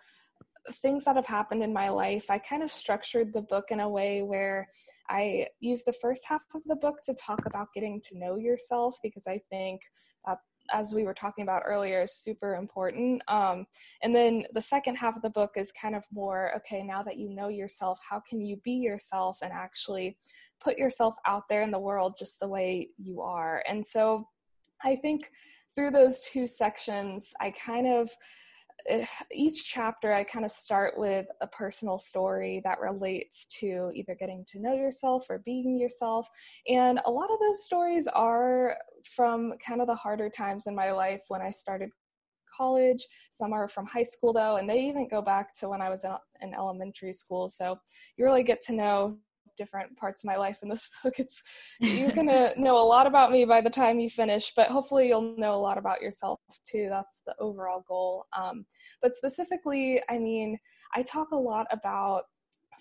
things 0.73 1.06
that 1.06 1.15
have 1.15 1.25
happened 1.25 1.63
in 1.63 1.73
my 1.73 1.89
life. 1.89 2.30
I 2.30 2.38
kind 2.38 2.62
of 2.62 2.71
structured 2.71 3.34
the 3.34 3.41
book 3.41 3.65
in 3.71 3.80
a 3.80 3.89
way 3.89 4.21
where 4.21 4.67
I 5.10 5.47
use 5.60 5.84
the 5.84 5.93
first 5.93 6.25
half 6.28 6.43
of 6.54 6.63
the 6.65 6.75
book 6.75 6.97
to 7.06 7.15
talk 7.15 7.41
about 7.47 7.73
getting 7.73 7.99
to 8.10 8.17
know 8.17 8.36
yourself 8.36 8.97
because 9.01 9.25
I 9.28 9.39
think 9.49 9.82
that 10.25 10.38
as 10.71 10.93
we 10.93 11.04
were 11.04 11.13
talking 11.13 11.43
about 11.43 11.63
earlier 11.65 12.04
is 12.04 12.15
super 12.15 12.56
important. 12.56 13.21
Um, 13.28 13.67
and 14.01 14.15
then 14.15 14.45
the 14.54 14.62
second 14.62 14.95
half 14.95 15.15
of 15.15 15.21
the 15.21 15.30
book 15.30 15.51
is 15.56 15.71
kind 15.71 15.95
of 15.95 16.06
more 16.12 16.56
okay 16.58 16.84
now 16.84 17.04
that 17.04 17.17
you 17.17 17.30
know 17.30 17.47
yourself 17.47 17.99
how 18.08 18.19
can 18.19 18.41
you 18.41 18.58
be 18.63 18.73
yourself 18.73 19.39
and 19.41 19.51
actually 19.51 20.17
put 20.60 20.78
yourself 20.78 21.15
out 21.25 21.43
there 21.49 21.62
in 21.62 21.71
the 21.71 21.80
world 21.80 22.15
just 22.17 22.39
the 22.39 22.47
way 22.47 22.89
you 22.97 23.21
are? 23.21 23.63
And 23.67 23.86
so 23.86 24.28
i 24.84 24.95
think 24.95 25.32
through 25.73 25.91
those 25.91 26.21
two 26.23 26.47
sections 26.47 27.34
i 27.41 27.51
kind 27.51 27.88
of 27.88 28.10
each 29.31 29.67
chapter 29.67 30.13
I 30.13 30.23
kind 30.23 30.45
of 30.45 30.51
start 30.51 30.97
with 30.97 31.25
a 31.41 31.47
personal 31.47 31.97
story 31.97 32.61
that 32.63 32.79
relates 32.79 33.47
to 33.59 33.91
either 33.93 34.15
getting 34.15 34.45
to 34.49 34.59
know 34.59 34.73
yourself 34.73 35.27
or 35.29 35.39
being 35.39 35.79
yourself. 35.79 36.29
And 36.67 36.99
a 37.05 37.11
lot 37.11 37.31
of 37.31 37.39
those 37.39 37.63
stories 37.63 38.07
are 38.07 38.75
from 39.03 39.53
kind 39.65 39.81
of 39.81 39.87
the 39.87 39.95
harder 39.95 40.29
times 40.29 40.67
in 40.67 40.75
my 40.75 40.91
life 40.91 41.23
when 41.29 41.41
I 41.41 41.49
started 41.49 41.89
college. 42.55 43.05
Some 43.31 43.53
are 43.53 43.67
from 43.67 43.85
high 43.85 44.03
school, 44.03 44.33
though, 44.33 44.57
and 44.57 44.69
they 44.69 44.79
even 44.81 45.07
go 45.07 45.21
back 45.21 45.53
to 45.59 45.69
when 45.69 45.81
I 45.81 45.89
was 45.89 46.05
in, 46.41 46.53
elementary 46.53 47.13
school. 47.13 47.49
So 47.49 47.79
you 48.17 48.25
really 48.25 48.43
get 48.43 48.61
to 48.63 48.73
know 48.73 49.17
different 49.57 49.95
parts 49.97 50.23
of 50.23 50.27
my 50.27 50.35
life 50.35 50.59
in 50.63 50.69
this 50.69 50.89
book. 51.03 51.19
It's 51.19 51.41
you're 51.79 52.11
gonna 52.15 52.53
know 52.57 52.77
a 52.77 52.85
lot 52.85 53.07
about 53.07 53.31
me 53.31 53.45
by 53.45 53.61
the 53.61 53.69
time 53.69 53.99
you 53.99 54.09
finish, 54.09 54.53
but 54.55 54.67
hopefully 54.67 55.07
you'll 55.07 55.35
know 55.37 55.55
a 55.55 55.57
lot 55.57 55.77
about 55.77 56.01
yourself 56.01 56.39
too. 56.65 56.87
That's 56.89 57.21
the 57.25 57.35
overall 57.39 57.83
goal. 57.87 58.25
Um, 58.37 58.65
but 59.01 59.15
specifically, 59.15 60.01
I 60.09 60.19
mean, 60.19 60.57
I 60.95 61.03
talk 61.03 61.31
a 61.31 61.37
lot 61.37 61.67
about 61.71 62.23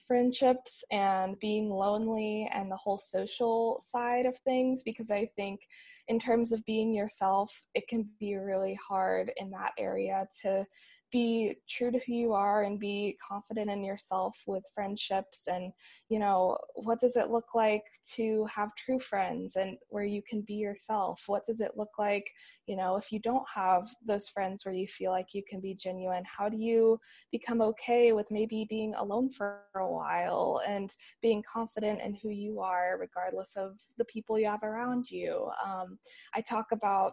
friendships 0.06 0.84
and 0.90 1.38
being 1.38 1.70
lonely 1.70 2.48
and 2.52 2.70
the 2.70 2.76
whole 2.76 2.98
social 2.98 3.78
side 3.80 4.26
of 4.26 4.36
things 4.38 4.82
because 4.82 5.10
I 5.10 5.26
think 5.36 5.60
in 6.08 6.18
terms 6.18 6.52
of 6.52 6.64
being 6.64 6.94
yourself, 6.94 7.64
it 7.74 7.88
can 7.88 8.08
be 8.18 8.34
really 8.36 8.78
hard 8.86 9.32
in 9.36 9.50
that 9.50 9.72
area 9.78 10.26
to 10.42 10.66
be 11.14 11.54
true 11.68 11.92
to 11.92 12.00
who 12.04 12.12
you 12.12 12.32
are 12.32 12.64
and 12.64 12.80
be 12.80 13.16
confident 13.24 13.70
in 13.70 13.84
yourself 13.84 14.36
with 14.48 14.64
friendships 14.74 15.46
and 15.46 15.72
you 16.08 16.18
know 16.18 16.58
what 16.74 16.98
does 16.98 17.14
it 17.14 17.30
look 17.30 17.54
like 17.54 17.84
to 18.16 18.44
have 18.52 18.74
true 18.74 18.98
friends 18.98 19.54
and 19.54 19.78
where 19.90 20.04
you 20.04 20.20
can 20.28 20.40
be 20.40 20.54
yourself? 20.54 21.22
What 21.28 21.44
does 21.44 21.60
it 21.60 21.76
look 21.76 21.92
like 22.00 22.28
you 22.66 22.74
know 22.74 22.96
if 22.96 23.12
you 23.12 23.20
don't 23.20 23.46
have 23.54 23.86
those 24.04 24.28
friends 24.28 24.66
where 24.66 24.74
you 24.74 24.88
feel 24.88 25.12
like 25.12 25.34
you 25.34 25.44
can 25.48 25.60
be 25.60 25.76
genuine? 25.76 26.24
How 26.26 26.48
do 26.48 26.56
you 26.56 26.98
become 27.30 27.62
okay 27.62 28.12
with 28.12 28.32
maybe 28.32 28.66
being 28.68 28.92
alone 28.96 29.30
for 29.30 29.60
a 29.76 29.88
while 29.88 30.62
and 30.66 30.90
being 31.22 31.44
confident 31.44 32.00
in 32.00 32.16
who 32.20 32.30
you 32.30 32.58
are 32.58 32.98
regardless 32.98 33.56
of 33.56 33.78
the 33.98 34.04
people 34.06 34.36
you 34.36 34.46
have 34.48 34.64
around 34.64 35.08
you? 35.12 35.48
Um, 35.64 35.96
i 36.34 36.40
talk 36.40 36.72
about 36.72 37.12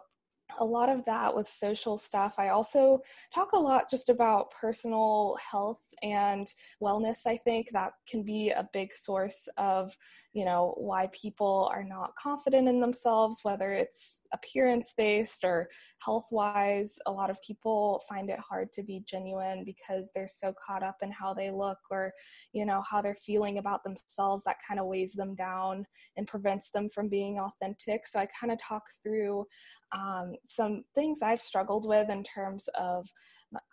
a 0.58 0.64
lot 0.64 0.88
of 0.88 1.04
that 1.04 1.34
with 1.34 1.48
social 1.48 1.98
stuff. 1.98 2.34
I 2.38 2.48
also 2.48 3.00
talk 3.34 3.52
a 3.52 3.58
lot 3.58 3.90
just 3.90 4.08
about 4.08 4.50
personal 4.50 5.36
health 5.50 5.84
and 6.02 6.46
wellness. 6.82 7.26
I 7.26 7.36
think 7.36 7.68
that 7.72 7.92
can 8.08 8.22
be 8.22 8.50
a 8.50 8.68
big 8.72 8.92
source 8.92 9.48
of, 9.58 9.96
you 10.32 10.44
know, 10.44 10.74
why 10.76 11.08
people 11.12 11.70
are 11.72 11.84
not 11.84 12.14
confident 12.16 12.68
in 12.68 12.80
themselves, 12.80 13.40
whether 13.42 13.70
it's 13.70 14.22
appearance 14.32 14.94
based 14.96 15.44
or 15.44 15.68
health 16.04 16.28
wise. 16.30 16.98
A 17.06 17.12
lot 17.12 17.30
of 17.30 17.42
people 17.42 18.02
find 18.08 18.30
it 18.30 18.38
hard 18.38 18.72
to 18.72 18.82
be 18.82 19.04
genuine 19.06 19.64
because 19.64 20.10
they're 20.14 20.28
so 20.28 20.54
caught 20.64 20.82
up 20.82 20.96
in 21.02 21.10
how 21.10 21.34
they 21.34 21.50
look 21.50 21.78
or, 21.90 22.12
you 22.52 22.64
know, 22.66 22.82
how 22.90 23.02
they're 23.02 23.14
feeling 23.14 23.58
about 23.58 23.84
themselves 23.84 24.44
that 24.44 24.56
kind 24.66 24.80
of 24.80 24.86
weighs 24.86 25.12
them 25.12 25.34
down 25.34 25.84
and 26.16 26.26
prevents 26.26 26.70
them 26.70 26.88
from 26.88 27.08
being 27.08 27.38
authentic. 27.38 28.06
So 28.06 28.18
I 28.20 28.26
kind 28.40 28.52
of 28.52 28.58
talk 28.58 28.82
through 29.02 29.46
um, 29.96 30.34
some 30.44 30.84
things 30.94 31.20
I've 31.22 31.40
struggled 31.40 31.86
with 31.86 32.08
in 32.10 32.24
terms 32.24 32.68
of 32.78 33.06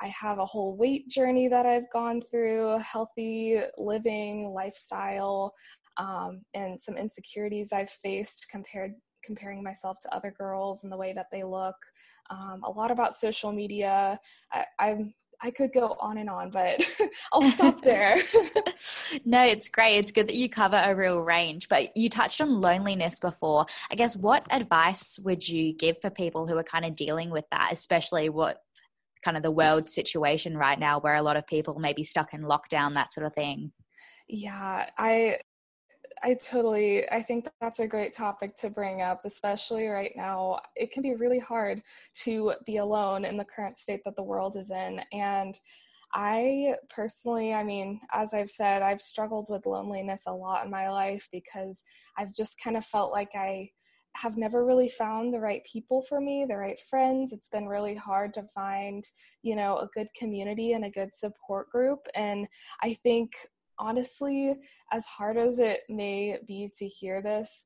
I 0.02 0.08
have 0.08 0.40
a 0.40 0.46
whole 0.46 0.76
weight 0.76 1.08
journey 1.08 1.48
that 1.48 1.66
I've 1.66 1.90
gone 1.92 2.22
through, 2.22 2.78
healthy 2.80 3.62
living, 3.78 4.50
lifestyle, 4.50 5.54
um, 5.98 6.42
and 6.54 6.82
some 6.82 6.98
insecurities 6.98 7.72
I've 7.72 7.90
faced 7.90 8.48
compared 8.52 8.94
comparing 9.24 9.62
myself 9.62 9.98
to 10.02 10.16
other 10.16 10.34
girls 10.38 10.84
and 10.84 10.92
the 10.92 10.98
way 10.98 11.12
that 11.14 11.28
they 11.32 11.44
look. 11.44 11.76
Um, 12.30 12.62
a 12.64 12.72
lot 12.72 12.90
about 12.90 13.14
social 13.14 13.52
media. 13.52 14.18
I, 14.54 14.66
I'm 14.80 15.14
I 15.42 15.52
could 15.52 15.72
go 15.74 15.96
on 16.00 16.18
and 16.18 16.30
on, 16.30 16.50
but 16.50 16.82
I'll 17.34 17.42
stop 17.52 17.82
there. 17.82 18.16
no, 19.26 19.44
it's 19.44 19.70
great. 19.70 19.98
It's 19.98 20.12
good 20.12 20.28
that 20.28 20.36
you 20.36 20.50
cover 20.50 20.82
a 20.84 20.96
real 20.96 21.22
range. 21.22 21.70
But 21.70 21.96
you 21.96 22.10
touched 22.10 22.42
on 22.42 22.62
loneliness 22.62 23.20
before. 23.20 23.66
I 23.92 23.96
guess 23.96 24.18
what 24.18 24.46
advice 24.52 25.20
would 25.24 25.48
you 25.48 25.74
give 25.74 25.98
for 26.02 26.10
people 26.10 26.48
who 26.48 26.58
are 26.58 26.64
kind 26.64 26.86
of 26.86 26.96
dealing 26.96 27.30
with 27.30 27.46
that, 27.52 27.70
especially 27.72 28.30
what 28.30 28.58
kind 29.24 29.38
of 29.38 29.44
the 29.44 29.52
world 29.52 29.90
situation 29.90 30.58
right 30.58 30.80
now 30.80 31.00
where 31.00 31.16
a 31.16 31.22
lot 31.22 31.38
of 31.38 31.46
people 31.46 31.78
may 31.80 31.94
be 31.94 32.04
stuck 32.04 32.34
in 32.34 32.42
lockdown, 32.42 32.94
that 32.96 33.14
sort 33.14 33.28
of 33.28 33.34
thing? 33.34 33.72
Yeah, 34.28 34.88
I 34.98 35.40
I 36.24 36.36
totally 36.36 37.10
I 37.10 37.22
think 37.22 37.48
that's 37.62 37.80
a 37.80 37.88
great 37.88 38.14
topic 38.14 38.56
to 38.58 38.70
bring 38.70 39.02
up 39.02 39.22
especially 39.26 39.88
right 39.88 40.12
now. 40.16 40.60
It 40.76 40.92
can 40.92 41.04
be 41.04 41.16
really 41.16 41.40
hard 41.40 41.82
to 42.24 42.54
be 42.66 42.78
alone 42.78 43.26
in 43.26 43.38
the 43.38 43.46
current 43.46 43.78
state 43.78 44.02
that 44.06 44.16
the 44.16 44.24
world 44.24 44.56
is 44.56 44.72
in 44.72 45.02
and 45.14 45.60
I 46.14 46.76
personally, 46.90 47.54
I 47.54 47.64
mean, 47.64 48.02
as 48.12 48.34
I've 48.34 48.50
said, 48.50 48.82
I've 48.82 49.02
struggled 49.02 49.48
with 49.50 49.68
loneliness 49.68 50.24
a 50.26 50.34
lot 50.34 50.66
in 50.66 50.72
my 50.72 50.90
life 50.90 51.28
because 51.32 51.84
I've 52.18 52.34
just 52.34 52.62
kind 52.64 52.76
of 52.76 52.84
felt 52.86 53.12
like 53.12 53.36
I 53.36 53.70
have 54.16 54.38
never 54.38 54.66
really 54.66 54.90
found 54.90 55.34
the 55.34 55.40
right 55.40 55.64
people 55.72 56.02
for 56.02 56.20
me, 56.20 56.46
the 56.48 56.58
right 56.58 56.80
friends. 56.80 57.32
It's 57.32 57.50
been 57.50 57.68
really 57.68 57.96
hard 57.96 58.34
to 58.34 58.44
find, 58.44 59.04
you 59.44 59.56
know, 59.56 59.78
a 59.78 59.90
good 59.94 60.08
community 60.18 60.74
and 60.74 60.84
a 60.84 60.90
good 60.90 61.16
support 61.16 61.70
group. 61.70 62.08
And 62.16 62.48
I 62.82 62.96
think 62.96 63.34
honestly, 63.80 64.56
as 64.92 65.06
hard 65.06 65.38
as 65.38 65.60
it 65.60 65.82
may 65.90 66.38
be 66.48 66.70
to 66.78 66.88
hear 66.88 67.22
this, 67.22 67.66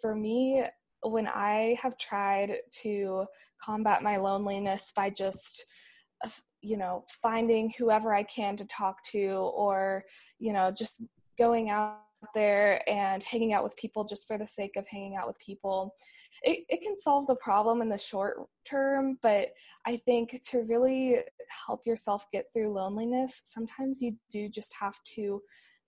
for 0.00 0.14
me, 0.14 0.64
when 1.02 1.26
I 1.26 1.78
have 1.82 1.96
tried 1.96 2.56
to 2.82 3.24
combat 3.62 4.02
my 4.02 4.16
loneliness 4.16 4.92
by 4.94 5.10
just, 5.10 5.64
you 6.60 6.76
know, 6.76 7.04
finding 7.22 7.72
whoever 7.78 8.12
I 8.14 8.22
can 8.22 8.56
to 8.56 8.64
talk 8.66 9.02
to 9.12 9.28
or, 9.28 10.04
you 10.38 10.52
know, 10.52 10.70
just 10.70 11.04
going 11.38 11.70
out 11.70 12.00
there 12.34 12.82
and 12.88 13.22
hanging 13.22 13.52
out 13.52 13.64
with 13.64 13.76
people 13.76 14.04
just 14.04 14.26
for 14.26 14.38
the 14.38 14.46
sake 14.46 14.76
of 14.76 14.86
hanging 14.86 15.16
out 15.16 15.26
with 15.26 15.38
people 15.38 15.94
it, 16.42 16.60
it 16.68 16.82
can 16.82 16.96
solve 16.96 17.26
the 17.26 17.36
problem 17.36 17.82
in 17.82 17.88
the 17.88 17.98
short 17.98 18.36
term 18.64 19.18
but 19.22 19.48
i 19.86 19.96
think 19.96 20.38
to 20.42 20.64
really 20.68 21.18
help 21.66 21.86
yourself 21.86 22.26
get 22.30 22.46
through 22.52 22.72
loneliness 22.72 23.40
sometimes 23.44 24.02
you 24.02 24.14
do 24.30 24.48
just 24.48 24.74
have 24.78 24.98
to 25.04 25.40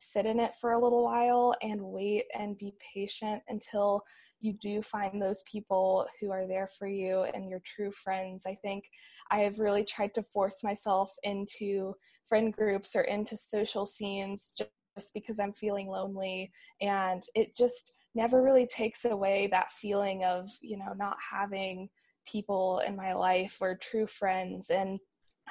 sit 0.03 0.27
in 0.27 0.41
it 0.41 0.53
for 0.61 0.73
a 0.73 0.79
little 0.83 1.05
while 1.05 1.55
and 1.63 1.81
wait 1.81 2.25
and 2.37 2.59
be 2.59 2.75
patient 2.95 3.41
until 3.49 4.03
you 4.41 4.53
do 4.55 4.83
find 4.83 5.23
those 5.23 5.45
people 5.51 6.07
who 6.21 6.31
are 6.33 6.47
there 6.47 6.67
for 6.67 6.89
you 6.89 7.23
and 7.35 7.49
your 7.49 7.61
true 7.65 7.93
friends. 7.93 8.45
I 8.45 8.57
think 8.63 8.85
I 9.31 9.39
have 9.39 9.61
really 9.61 9.85
tried 9.85 10.13
to 10.15 10.23
force 10.23 10.65
myself 10.65 11.13
into 11.23 11.95
friend 12.27 12.53
groups 12.53 12.97
or 12.97 13.03
into 13.03 13.37
social 13.37 13.87
scenes 13.87 14.55
just 14.95 15.15
because 15.15 15.39
I'm 15.39 15.53
feeling 15.53 15.89
lonely. 15.89 16.53
And 16.81 17.23
it 17.35 17.55
just 17.55 17.93
never 18.15 18.43
really 18.43 18.67
takes 18.67 19.05
away 19.05 19.49
that 19.49 19.71
feeling 19.71 20.25
of, 20.25 20.49
you 20.61 20.77
know, 20.77 20.93
not 20.97 21.17
having 21.33 21.89
people 22.27 22.81
in 22.87 22.97
my 22.97 23.15
life 23.15 23.59
or 23.61 23.75
true 23.77 24.07
friends. 24.07 24.71
And 24.71 24.99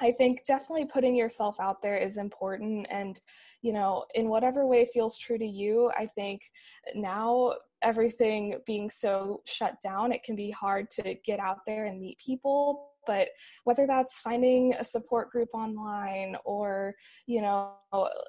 I 0.00 0.12
think 0.12 0.44
definitely 0.46 0.86
putting 0.86 1.14
yourself 1.14 1.60
out 1.60 1.82
there 1.82 1.96
is 1.96 2.16
important. 2.16 2.86
And, 2.90 3.20
you 3.60 3.72
know, 3.72 4.04
in 4.14 4.28
whatever 4.28 4.66
way 4.66 4.86
feels 4.86 5.18
true 5.18 5.38
to 5.38 5.46
you, 5.46 5.90
I 5.96 6.06
think 6.06 6.42
now 6.94 7.54
everything 7.82 8.56
being 8.64 8.88
so 8.88 9.42
shut 9.44 9.76
down, 9.82 10.12
it 10.12 10.22
can 10.22 10.36
be 10.36 10.50
hard 10.50 10.88
to 10.90 11.14
get 11.24 11.40
out 11.40 11.58
there 11.66 11.84
and 11.84 12.00
meet 12.00 12.18
people 12.18 12.91
but 13.06 13.28
whether 13.64 13.86
that's 13.86 14.20
finding 14.20 14.74
a 14.74 14.84
support 14.84 15.30
group 15.30 15.48
online 15.54 16.36
or 16.44 16.94
you 17.26 17.40
know 17.40 17.72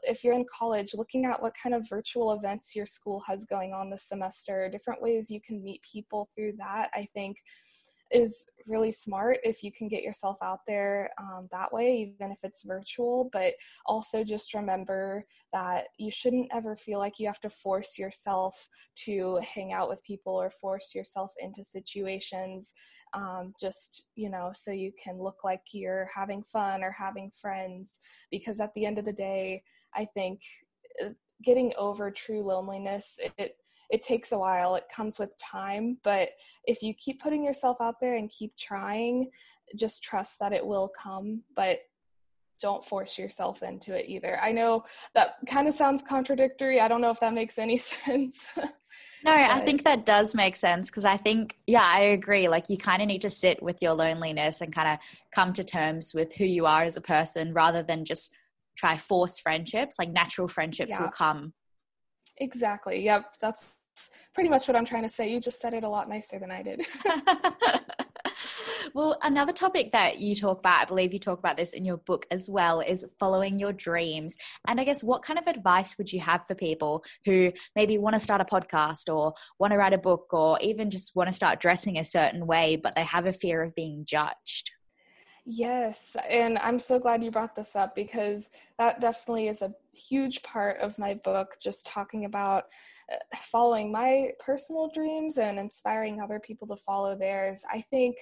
if 0.03 0.23
you're 0.23 0.33
in 0.33 0.45
college 0.53 0.93
looking 0.93 1.25
at 1.25 1.41
what 1.41 1.55
kind 1.62 1.75
of 1.75 1.88
virtual 1.89 2.33
events 2.33 2.75
your 2.75 2.86
school 2.86 3.23
has 3.27 3.45
going 3.45 3.73
on 3.73 3.89
this 3.89 4.07
semester 4.07 4.69
different 4.69 5.01
ways 5.01 5.29
you 5.29 5.41
can 5.41 5.63
meet 5.63 5.81
people 5.81 6.29
through 6.36 6.53
that 6.57 6.89
i 6.93 7.07
think 7.13 7.38
is 8.11 8.49
really 8.67 8.91
smart 8.91 9.39
if 9.43 9.63
you 9.63 9.71
can 9.71 9.87
get 9.87 10.03
yourself 10.03 10.37
out 10.43 10.59
there 10.67 11.09
um, 11.19 11.47
that 11.51 11.73
way, 11.73 12.15
even 12.15 12.31
if 12.31 12.39
it's 12.43 12.63
virtual. 12.63 13.29
But 13.31 13.53
also 13.85 14.23
just 14.23 14.53
remember 14.53 15.25
that 15.51 15.87
you 15.97 16.11
shouldn't 16.11 16.49
ever 16.53 16.75
feel 16.75 16.99
like 16.99 17.19
you 17.19 17.27
have 17.27 17.39
to 17.41 17.49
force 17.49 17.97
yourself 17.97 18.67
to 19.05 19.39
hang 19.55 19.73
out 19.73 19.89
with 19.89 20.03
people 20.03 20.33
or 20.33 20.49
force 20.49 20.93
yourself 20.93 21.31
into 21.39 21.63
situations 21.63 22.73
um, 23.13 23.53
just, 23.59 24.05
you 24.15 24.29
know, 24.29 24.51
so 24.53 24.71
you 24.71 24.91
can 25.01 25.21
look 25.21 25.43
like 25.43 25.61
you're 25.71 26.07
having 26.15 26.43
fun 26.43 26.83
or 26.83 26.91
having 26.91 27.31
friends. 27.31 27.99
Because 28.31 28.59
at 28.59 28.73
the 28.75 28.85
end 28.85 28.97
of 28.97 29.05
the 29.05 29.13
day, 29.13 29.63
I 29.95 30.05
think 30.05 30.41
uh, 31.03 31.09
getting 31.43 31.73
over 31.77 32.09
true 32.11 32.43
loneliness, 32.43 33.19
it 33.37 33.55
it 33.89 34.01
takes 34.01 34.31
a 34.31 34.37
while 34.37 34.75
it 34.75 34.85
comes 34.93 35.19
with 35.19 35.35
time 35.37 35.97
but 36.03 36.29
if 36.65 36.81
you 36.81 36.93
keep 36.93 37.21
putting 37.21 37.43
yourself 37.43 37.77
out 37.81 37.95
there 37.99 38.15
and 38.15 38.29
keep 38.29 38.55
trying 38.57 39.29
just 39.75 40.03
trust 40.03 40.39
that 40.39 40.53
it 40.53 40.65
will 40.65 40.89
come 41.01 41.43
but 41.55 41.79
don't 42.63 42.83
force 42.83 43.19
yourself 43.19 43.61
into 43.61 43.93
it 43.93 44.05
either. 44.07 44.39
I 44.41 44.53
know 44.53 44.85
that 45.15 45.35
kind 45.47 45.67
of 45.67 45.73
sounds 45.73 46.01
contradictory. 46.01 46.79
I 46.79 46.87
don't 46.87 47.01
know 47.01 47.09
if 47.09 47.19
that 47.19 47.33
makes 47.33 47.59
any 47.59 47.77
sense. 47.77 48.47
no, 49.23 49.33
I 49.33 49.59
think 49.59 49.83
that 49.83 50.05
does 50.05 50.33
make 50.33 50.55
sense 50.55 50.89
because 50.89 51.03
I 51.03 51.17
think, 51.17 51.57
yeah, 51.67 51.83
I 51.85 51.99
agree. 51.99 52.47
Like, 52.47 52.69
you 52.69 52.77
kind 52.77 53.01
of 53.01 53.09
need 53.09 53.23
to 53.23 53.29
sit 53.29 53.61
with 53.61 53.81
your 53.81 53.93
loneliness 53.93 54.61
and 54.61 54.73
kind 54.73 54.87
of 54.87 54.99
come 55.31 55.51
to 55.53 55.63
terms 55.63 56.13
with 56.13 56.33
who 56.35 56.45
you 56.45 56.65
are 56.65 56.83
as 56.83 56.95
a 56.95 57.01
person 57.01 57.53
rather 57.53 57.83
than 57.83 58.05
just 58.05 58.31
try 58.77 58.95
force 58.95 59.39
friendships. 59.39 59.99
Like, 59.99 60.11
natural 60.11 60.47
friendships 60.47 60.91
yeah. 60.91 61.01
will 61.01 61.11
come. 61.11 61.53
Exactly. 62.39 63.03
Yep. 63.03 63.35
That's 63.41 63.73
pretty 64.33 64.49
much 64.49 64.67
what 64.67 64.75
I'm 64.75 64.85
trying 64.85 65.03
to 65.03 65.09
say. 65.09 65.29
You 65.29 65.39
just 65.39 65.61
said 65.61 65.73
it 65.73 65.83
a 65.83 65.89
lot 65.89 66.09
nicer 66.09 66.39
than 66.39 66.51
I 66.51 66.63
did. 66.63 66.85
well, 68.93 69.17
another 69.21 69.53
topic 69.53 69.91
that 69.91 70.19
you 70.19 70.35
talk 70.35 70.59
about, 70.59 70.81
I 70.81 70.85
believe 70.85 71.13
you 71.13 71.19
talk 71.19 71.39
about 71.39 71.57
this 71.57 71.73
in 71.73 71.85
your 71.85 71.97
book 71.97 72.25
as 72.31 72.49
well, 72.49 72.81
is 72.81 73.05
following 73.19 73.59
your 73.59 73.73
dreams. 73.73 74.37
And 74.67 74.79
I 74.79 74.83
guess 74.83 75.03
what 75.03 75.23
kind 75.23 75.37
of 75.37 75.47
advice 75.47 75.97
would 75.97 76.11
you 76.11 76.19
have 76.21 76.41
for 76.47 76.55
people 76.55 77.03
who 77.25 77.51
maybe 77.75 77.97
want 77.97 78.15
to 78.15 78.19
start 78.19 78.41
a 78.41 78.45
podcast 78.45 79.13
or 79.13 79.33
want 79.59 79.71
to 79.71 79.77
write 79.77 79.93
a 79.93 79.97
book 79.97 80.27
or 80.31 80.57
even 80.61 80.89
just 80.89 81.15
want 81.15 81.29
to 81.29 81.35
start 81.35 81.59
dressing 81.59 81.97
a 81.97 82.05
certain 82.05 82.47
way, 82.47 82.75
but 82.75 82.95
they 82.95 83.03
have 83.03 83.25
a 83.25 83.33
fear 83.33 83.61
of 83.61 83.75
being 83.75 84.05
judged? 84.05 84.71
Yes, 85.45 86.15
and 86.29 86.58
I'm 86.60 86.79
so 86.79 86.99
glad 86.99 87.21
you 87.21 87.29
brought 87.29 87.53
this 87.56 87.75
up 87.75 87.95
because 87.95 88.49
that 88.79 89.01
definitely 89.01 89.49
is 89.49 89.62
a 89.62 89.73
huge 89.93 90.41
part 90.41 90.79
of 90.79 90.97
my 90.97 91.15
book, 91.15 91.56
just 91.62 91.86
talking 91.86 92.23
about 92.23 92.65
uh, 93.12 93.17
following 93.36 93.91
my 93.91 94.29
personal 94.39 94.89
dreams 94.93 95.38
and 95.38 95.60
inspiring 95.60 96.21
other 96.21 96.39
people 96.39 96.65
to 96.67 96.77
follow 96.77 97.17
theirs. 97.17 97.62
I 97.73 97.82
think 97.82 98.15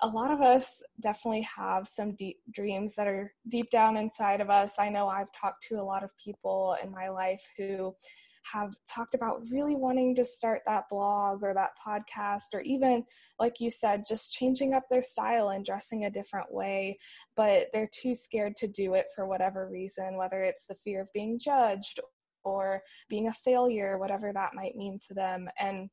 a 0.00 0.08
lot 0.08 0.32
of 0.32 0.40
us 0.40 0.82
definitely 1.00 1.46
have 1.56 1.86
some 1.86 2.16
deep 2.16 2.38
dreams 2.52 2.96
that 2.96 3.06
are 3.06 3.32
deep 3.48 3.70
down 3.70 3.96
inside 3.96 4.40
of 4.40 4.50
us. 4.50 4.74
I 4.78 4.88
know 4.88 5.06
I've 5.06 5.30
talked 5.32 5.64
to 5.68 5.76
a 5.76 5.84
lot 5.84 6.02
of 6.02 6.10
people 6.18 6.76
in 6.82 6.90
my 6.90 7.10
life 7.10 7.46
who 7.56 7.94
have 8.42 8.74
talked 8.88 9.14
about 9.14 9.42
really 9.50 9.76
wanting 9.76 10.14
to 10.14 10.24
start 10.24 10.62
that 10.66 10.84
blog 10.88 11.42
or 11.42 11.54
that 11.54 11.70
podcast, 11.84 12.54
or 12.54 12.60
even, 12.62 13.04
like 13.38 13.60
you 13.60 13.70
said, 13.70 14.02
just 14.08 14.32
changing 14.32 14.74
up 14.74 14.84
their 14.90 15.02
style 15.02 15.50
and 15.50 15.64
dressing 15.64 16.04
a 16.04 16.10
different 16.10 16.52
way, 16.52 16.98
but 17.36 17.68
they're 17.72 17.90
too 17.92 18.14
scared 18.14 18.56
to 18.56 18.68
do 18.68 18.94
it 18.94 19.06
for 19.14 19.26
whatever 19.26 19.68
reason, 19.68 20.16
whether 20.16 20.42
it's 20.42 20.66
the 20.66 20.74
fear 20.74 21.00
of 21.00 21.10
being 21.12 21.38
judged 21.38 22.00
or 22.44 22.82
being 23.08 23.28
a 23.28 23.32
failure, 23.32 23.98
whatever 23.98 24.32
that 24.32 24.54
might 24.54 24.76
mean 24.76 24.98
to 25.08 25.14
them. 25.14 25.48
And 25.58 25.90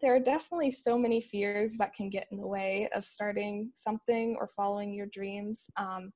there 0.00 0.14
are 0.14 0.20
definitely 0.20 0.70
so 0.70 0.96
many 0.96 1.20
fears 1.20 1.76
that 1.76 1.92
can 1.92 2.08
get 2.08 2.26
in 2.30 2.38
the 2.38 2.46
way 2.46 2.88
of 2.94 3.04
starting 3.04 3.70
something 3.74 4.36
or 4.38 4.48
following 4.48 4.94
your 4.94 5.06
dreams. 5.06 5.66
Um, 5.76 6.12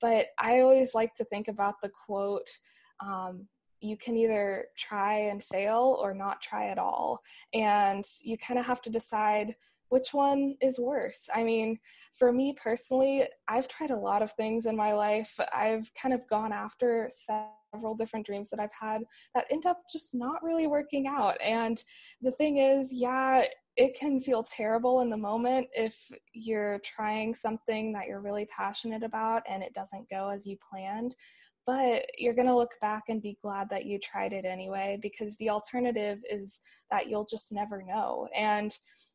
but 0.00 0.26
I 0.38 0.60
always 0.60 0.94
like 0.94 1.14
to 1.14 1.24
think 1.24 1.48
about 1.48 1.74
the 1.82 1.90
quote 2.06 2.48
um, 3.04 3.48
you 3.80 3.96
can 3.96 4.16
either 4.16 4.66
try 4.76 5.18
and 5.18 5.42
fail 5.42 5.98
or 6.00 6.14
not 6.14 6.40
try 6.40 6.68
at 6.68 6.78
all. 6.78 7.22
And 7.52 8.04
you 8.22 8.36
kind 8.38 8.58
of 8.58 8.66
have 8.66 8.82
to 8.82 8.90
decide 8.90 9.54
which 9.88 10.12
one 10.12 10.56
is 10.60 10.78
worse. 10.78 11.28
I 11.34 11.44
mean, 11.44 11.78
for 12.12 12.32
me 12.32 12.54
personally, 12.60 13.24
I've 13.48 13.68
tried 13.68 13.90
a 13.90 13.96
lot 13.96 14.22
of 14.22 14.32
things 14.32 14.66
in 14.66 14.76
my 14.76 14.92
life. 14.92 15.38
I've 15.54 15.92
kind 15.94 16.12
of 16.14 16.26
gone 16.28 16.52
after 16.52 17.08
several 17.10 17.94
different 17.94 18.26
dreams 18.26 18.50
that 18.50 18.60
I've 18.60 18.72
had 18.78 19.02
that 19.34 19.46
end 19.50 19.66
up 19.66 19.78
just 19.92 20.14
not 20.14 20.42
really 20.42 20.66
working 20.66 21.06
out. 21.06 21.36
And 21.40 21.82
the 22.20 22.32
thing 22.32 22.58
is, 22.58 22.92
yeah, 22.92 23.44
it 23.76 23.96
can 23.98 24.18
feel 24.18 24.42
terrible 24.42 25.02
in 25.02 25.10
the 25.10 25.16
moment 25.16 25.68
if 25.72 26.10
you're 26.32 26.80
trying 26.80 27.34
something 27.34 27.92
that 27.92 28.06
you're 28.06 28.22
really 28.22 28.46
passionate 28.46 29.02
about 29.02 29.42
and 29.48 29.62
it 29.62 29.74
doesn't 29.74 30.08
go 30.08 30.30
as 30.30 30.46
you 30.46 30.56
planned 30.70 31.14
but 31.66 32.04
you're 32.16 32.34
going 32.34 32.46
to 32.46 32.56
look 32.56 32.74
back 32.80 33.04
and 33.08 33.20
be 33.20 33.36
glad 33.42 33.68
that 33.70 33.86
you 33.86 33.98
tried 33.98 34.32
it 34.32 34.44
anyway 34.44 34.98
because 35.02 35.36
the 35.36 35.50
alternative 35.50 36.22
is 36.30 36.60
that 36.90 37.08
you'll 37.08 37.26
just 37.28 37.52
never 37.52 37.82
know. 37.82 38.28
And 38.36 38.72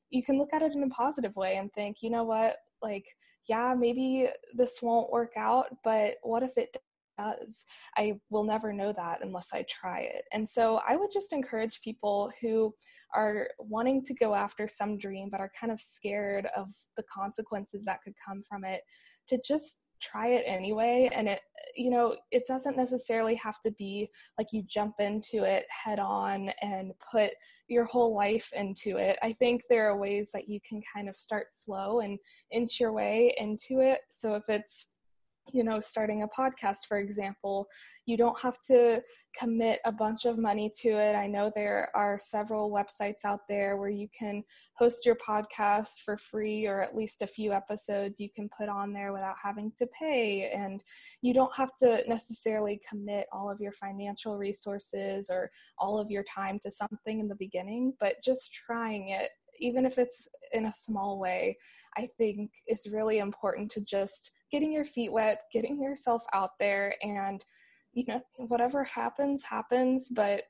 you 0.10 0.22
can 0.22 0.38
look 0.38 0.54
at 0.54 0.62
it 0.62 0.74
in 0.76 0.84
a 0.84 0.90
positive 0.90 1.36
way 1.38 1.56
and 1.56 1.72
think 1.72 1.98
you 2.02 2.10
know 2.10 2.26
what? 2.26 2.58
Like 2.82 3.06
yeah 3.50 3.74
maybe 3.78 4.28
this 4.54 4.82
won't 4.82 5.12
work 5.12 5.34
out 5.36 5.66
but 5.84 6.16
what 6.24 6.44
if 6.44 6.58
it 6.58 6.76
does? 7.18 7.66
I 7.98 8.20
will 8.30 8.44
never 8.44 8.72
know 8.74 8.94
that 8.94 9.20
unless 9.22 9.54
i 9.54 9.64
try 9.70 10.00
it. 10.02 10.24
And 10.32 10.48
so 10.48 10.82
i 10.88 10.96
would 10.96 11.12
just 11.12 11.34
encourage 11.34 11.82
people 11.82 12.32
who 12.42 12.74
are 13.14 13.50
wanting 13.60 14.04
to 14.04 14.14
go 14.14 14.34
after 14.34 14.68
some 14.68 14.98
dream 14.98 15.30
but 15.30 15.40
are 15.40 15.52
kind 15.60 15.72
of 15.72 15.80
scared 15.80 16.48
of 16.56 16.70
the 16.98 17.04
consequences 17.04 17.86
that 17.86 18.02
could 18.04 18.14
come 18.24 18.42
from 18.44 18.64
it 18.64 18.82
to 19.28 19.40
just 19.46 19.86
try 20.02 20.30
it 20.30 20.44
anyway 20.48 21.10
and 21.14 21.28
it 21.28 21.42
you 21.76 21.90
know 21.90 22.16
it 22.32 22.44
doesn't 22.48 22.76
necessarily 22.76 23.36
have 23.36 23.62
to 23.62 23.72
be 23.72 24.10
like 24.38 24.48
you 24.52 24.64
jump 24.64 24.96
into 25.00 25.44
it 25.44 25.66
head 25.70 26.00
on 26.00 26.50
and 26.62 26.92
put 27.12 27.32
your 27.68 27.86
whole 27.86 28.16
life 28.16 28.52
into 28.56 28.98
it. 28.98 29.18
I 29.22 29.32
think 29.34 29.64
there 29.70 29.90
are 29.90 29.98
ways 29.98 30.32
that 30.34 30.50
you 30.50 30.60
can 30.68 30.82
kind 30.94 31.08
of 31.08 31.16
start 31.16 31.48
slow 31.52 32.02
and 32.02 32.20
inch 32.52 32.80
your 32.80 32.92
way 32.92 33.34
into 33.38 33.80
it. 33.80 34.02
So 34.10 34.36
if 34.36 34.50
it's 34.50 34.88
you 35.54 35.64
know, 35.64 35.80
starting 35.80 36.24
a 36.24 36.28
podcast, 36.28 36.86
for 36.88 37.00
example, 37.00 37.68
you 38.06 38.16
don't 38.16 38.40
have 38.40 38.58
to 38.68 39.02
commit 39.38 39.80
a 39.86 39.92
bunch 39.92 40.26
of 40.26 40.38
money 40.38 40.72
to 40.82 40.90
it. 40.90 41.16
I 41.16 41.28
know 41.28 41.52
there 41.54 41.90
are 41.96 42.18
several 42.18 42.72
websites 42.72 43.26
out 43.26 43.42
there 43.50 43.78
where 43.78 43.90
you 43.90 44.08
can 44.18 44.44
host 44.78 45.06
your 45.06 45.16
podcast 45.16 46.02
for 46.06 46.18
free 46.18 46.66
or 46.66 46.82
at 46.82 46.96
least 46.96 47.22
a 47.22 47.28
few 47.28 47.52
episodes 47.52 48.20
you 48.20 48.30
can 48.34 48.50
put 48.58 48.70
on 48.70 48.94
there 48.94 49.14
without 49.14 49.36
having 49.44 49.72
to 49.78 49.88
pay. 49.88 50.52
And 50.52 50.82
you 51.22 51.34
don't 51.34 51.56
have 51.56 51.74
to 51.80 52.04
necessarily 52.08 52.80
commit 52.88 53.28
all 53.32 53.50
of 53.50 53.60
your 53.60 53.74
financial 53.74 54.38
resources 54.38 55.30
or 55.30 55.50
all 55.78 56.00
of 56.00 56.10
your 56.10 56.24
time 56.24 56.60
to 56.64 56.72
something 56.72 57.20
in 57.20 57.28
the 57.28 57.36
beginning, 57.36 57.94
but 58.00 58.16
just 58.24 58.54
trying 58.54 59.10
it 59.10 59.30
even 59.60 59.86
if 59.86 59.98
it's 59.98 60.30
in 60.54 60.66
a 60.66 60.72
small 60.72 61.20
way, 61.20 61.58
I 61.98 62.08
think 62.18 62.52
is 62.68 62.88
really 62.92 63.20
important 63.20 63.70
to 63.72 63.82
just 63.82 64.32
getting 64.52 64.72
your 64.72 64.84
feet 64.84 65.12
wet, 65.12 65.44
getting 65.52 65.82
yourself 65.82 66.24
out 66.34 66.52
there, 66.60 66.96
and 67.02 67.44
you 67.94 68.06
know, 68.08 68.22
whatever 68.38 68.84
happens, 68.84 69.44
happens. 69.44 70.10
But 70.10 70.44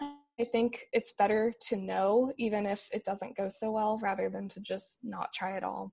I 0.00 0.44
think 0.50 0.86
it's 0.92 1.12
better 1.12 1.52
to 1.68 1.76
know, 1.76 2.32
even 2.38 2.66
if 2.66 2.88
it 2.92 3.04
doesn't 3.04 3.36
go 3.36 3.48
so 3.48 3.70
well, 3.70 3.98
rather 4.02 4.30
than 4.30 4.48
to 4.50 4.60
just 4.60 5.00
not 5.02 5.32
try 5.32 5.56
at 5.56 5.64
all. 5.64 5.92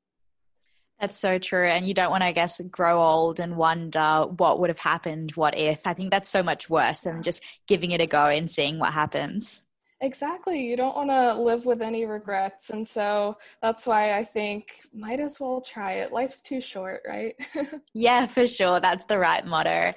That's 0.99 1.17
so 1.17 1.37
true. 1.37 1.67
And 1.67 1.85
you 1.87 1.93
don't 1.93 2.09
want 2.09 2.21
to, 2.21 2.27
I 2.27 2.31
guess, 2.31 2.59
grow 2.71 3.01
old 3.03 3.39
and 3.39 3.55
wonder 3.55 4.23
what 4.37 4.59
would 4.59 4.69
have 4.71 4.79
happened, 4.79 5.31
what 5.31 5.55
if. 5.57 5.85
I 5.85 5.93
think 5.93 6.09
that's 6.09 6.29
so 6.29 6.41
much 6.41 6.69
worse 6.69 7.01
than 7.01 7.21
just 7.21 7.43
giving 7.67 7.91
it 7.91 8.01
a 8.01 8.07
go 8.07 8.25
and 8.25 8.49
seeing 8.49 8.79
what 8.79 8.93
happens. 8.93 9.61
Exactly. 9.99 10.63
You 10.63 10.77
don't 10.77 10.95
want 10.95 11.09
to 11.09 11.33
live 11.33 11.65
with 11.65 11.81
any 11.81 12.05
regrets. 12.05 12.69
And 12.69 12.87
so 12.87 13.35
that's 13.63 13.87
why 13.87 14.15
I 14.15 14.23
think 14.23 14.73
might 14.93 15.19
as 15.19 15.39
well 15.39 15.59
try 15.59 15.93
it. 15.93 16.13
Life's 16.13 16.39
too 16.39 16.61
short, 16.61 17.01
right? 17.07 17.33
yeah, 17.95 18.27
for 18.27 18.45
sure. 18.45 18.79
That's 18.79 19.05
the 19.05 19.17
right 19.17 19.43
motto. 19.43 19.93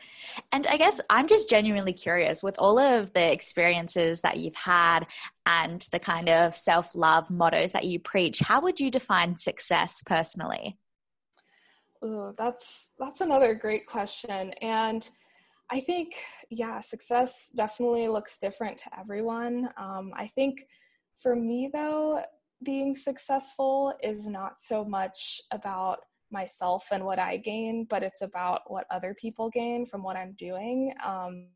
And 0.52 0.66
I 0.68 0.78
guess 0.78 1.02
I'm 1.10 1.26
just 1.26 1.50
genuinely 1.50 1.92
curious 1.92 2.42
with 2.42 2.56
all 2.58 2.78
of 2.78 3.12
the 3.12 3.30
experiences 3.30 4.22
that 4.22 4.38
you've 4.38 4.56
had 4.56 5.06
and 5.44 5.86
the 5.92 5.98
kind 5.98 6.30
of 6.30 6.54
self 6.54 6.94
love 6.94 7.30
mottos 7.30 7.72
that 7.72 7.84
you 7.84 7.98
preach, 7.98 8.38
how 8.38 8.62
would 8.62 8.80
you 8.80 8.90
define 8.90 9.36
success 9.36 10.02
personally? 10.06 10.78
Ooh, 12.02 12.32
that's 12.38 12.92
that's 12.98 13.20
another 13.20 13.54
great 13.54 13.86
question. 13.86 14.52
And 14.62 15.06
I 15.72 15.80
think, 15.80 16.14
yeah, 16.50 16.80
success 16.80 17.52
definitely 17.54 18.08
looks 18.08 18.38
different 18.38 18.78
to 18.78 18.98
everyone. 18.98 19.68
Um, 19.76 20.12
I 20.16 20.26
think 20.26 20.66
for 21.14 21.36
me, 21.36 21.70
though, 21.72 22.22
being 22.62 22.96
successful 22.96 23.94
is 24.02 24.26
not 24.26 24.58
so 24.58 24.84
much 24.84 25.40
about 25.52 26.00
myself 26.30 26.88
and 26.92 27.04
what 27.04 27.18
I 27.18 27.36
gain, 27.36 27.86
but 27.88 28.02
it's 28.02 28.22
about 28.22 28.62
what 28.70 28.86
other 28.90 29.14
people 29.14 29.48
gain 29.50 29.86
from 29.86 30.02
what 30.02 30.16
I'm 30.16 30.34
doing. 30.38 30.92
Um, 31.04 31.48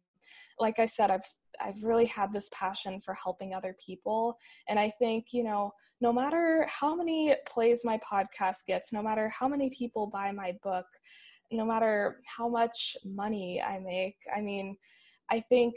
like 0.59 0.79
I 0.79 0.87
said, 0.87 1.11
I've 1.11 1.27
I've 1.61 1.85
really 1.85 2.07
had 2.07 2.33
this 2.33 2.50
passion 2.53 3.00
for 3.00 3.14
helping 3.14 3.55
other 3.55 3.77
people, 3.85 4.38
and 4.68 4.79
I 4.79 4.90
think 4.90 5.27
you 5.33 5.44
know, 5.44 5.72
no 6.00 6.12
matter 6.12 6.66
how 6.68 6.94
many 6.94 7.35
plays 7.46 7.85
my 7.85 7.98
podcast 7.98 8.66
gets, 8.66 8.92
no 8.92 9.03
matter 9.03 9.29
how 9.29 9.48
many 9.48 9.70
people 9.70 10.07
buy 10.07 10.33
my 10.33 10.57
book, 10.62 10.87
no 11.50 11.64
matter 11.64 12.20
how 12.37 12.48
much 12.48 12.96
money 13.04 13.62
I 13.62 13.78
make. 13.78 14.16
I 14.35 14.40
mean, 14.40 14.76
I 15.30 15.40
think 15.40 15.74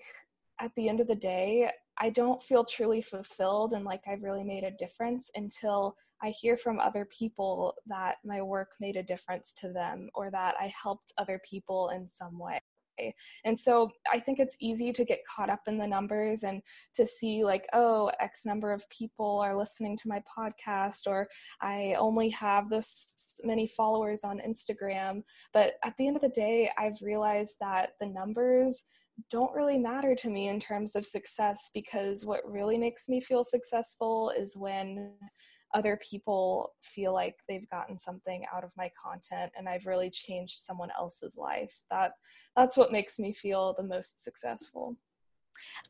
at 0.60 0.74
the 0.76 0.90
end 0.90 1.00
of 1.00 1.08
the 1.08 1.16
day, 1.16 1.70
I 2.00 2.10
don't 2.10 2.42
feel 2.42 2.64
truly 2.64 3.02
fulfilled 3.02 3.74
and 3.74 3.84
like 3.84 4.02
I've 4.08 4.24
really 4.24 4.44
made 4.44 4.64
a 4.64 4.72
difference 4.72 5.32
until 5.36 5.96
I 6.22 6.30
hear 6.30 6.56
from 6.56 6.80
other 6.80 7.06
people 7.06 7.74
that 7.88 8.18
my 8.24 8.42
work 8.42 8.70
made 8.80 8.96
a 8.96 9.04
difference 9.04 9.54
to 9.62 9.72
them 9.72 10.10
or 10.14 10.30
that 10.32 10.56
I 10.60 10.72
helped 10.82 11.14
other 11.18 11.40
people 11.50 11.90
in 11.90 12.08
some 12.08 12.38
way. 12.38 12.60
And 13.44 13.58
so 13.58 13.92
I 14.12 14.20
think 14.20 14.40
it's 14.40 14.58
easy 14.62 14.92
to 14.94 15.06
get 15.06 15.26
caught 15.26 15.50
up 15.50 15.62
in 15.68 15.78
the 15.78 15.88
numbers 15.88 16.44
and 16.44 16.62
to 16.96 17.06
see, 17.06 17.44
like, 17.44 17.66
oh, 17.74 18.12
X 18.20 18.46
number 18.46 18.72
of 18.72 18.90
people 18.90 19.40
are 19.40 19.58
listening 19.58 19.98
to 19.98 20.08
my 20.08 20.22
podcast, 20.38 21.08
or 21.08 21.28
I 21.62 21.96
only 21.98 22.30
have 22.30 22.70
this 22.70 23.40
many 23.44 23.68
followers 23.68 24.24
on 24.24 24.40
Instagram. 24.40 25.24
But 25.54 25.74
at 25.84 25.96
the 25.98 26.08
end 26.08 26.16
of 26.16 26.22
the 26.22 26.30
day, 26.30 26.72
I've 26.78 27.02
realized 27.02 27.58
that 27.62 27.92
the 28.00 28.08
numbers 28.08 28.88
don't 29.32 29.54
really 29.54 29.80
matter 29.80 30.16
to 30.16 30.30
me 30.30 30.48
in 30.48 30.60
terms 30.60 30.96
of 30.96 31.06
success 31.06 31.72
because 31.74 32.24
what 32.26 32.50
really 32.50 32.78
makes 32.78 33.10
me 33.10 33.20
feel 33.20 33.44
successful 33.44 34.32
is 34.38 34.56
when 34.58 35.12
other 35.74 36.00
people 36.10 36.74
feel 36.82 37.14
like 37.14 37.36
they've 37.48 37.70
gotten 37.70 37.98
something 37.98 38.46
out 38.54 38.64
of 38.64 38.72
my 38.78 38.90
content 39.02 39.52
and 39.58 39.68
I've 39.68 39.86
really 39.86 40.10
changed 40.10 40.60
someone 40.60 40.90
else's 40.98 41.38
life. 41.38 41.82
That 41.92 42.14
that's 42.56 42.78
what 42.78 42.92
makes 42.92 43.20
me 43.20 43.34
feel 43.34 43.74
the 43.78 43.84
most 43.84 44.24
successful. 44.24 44.96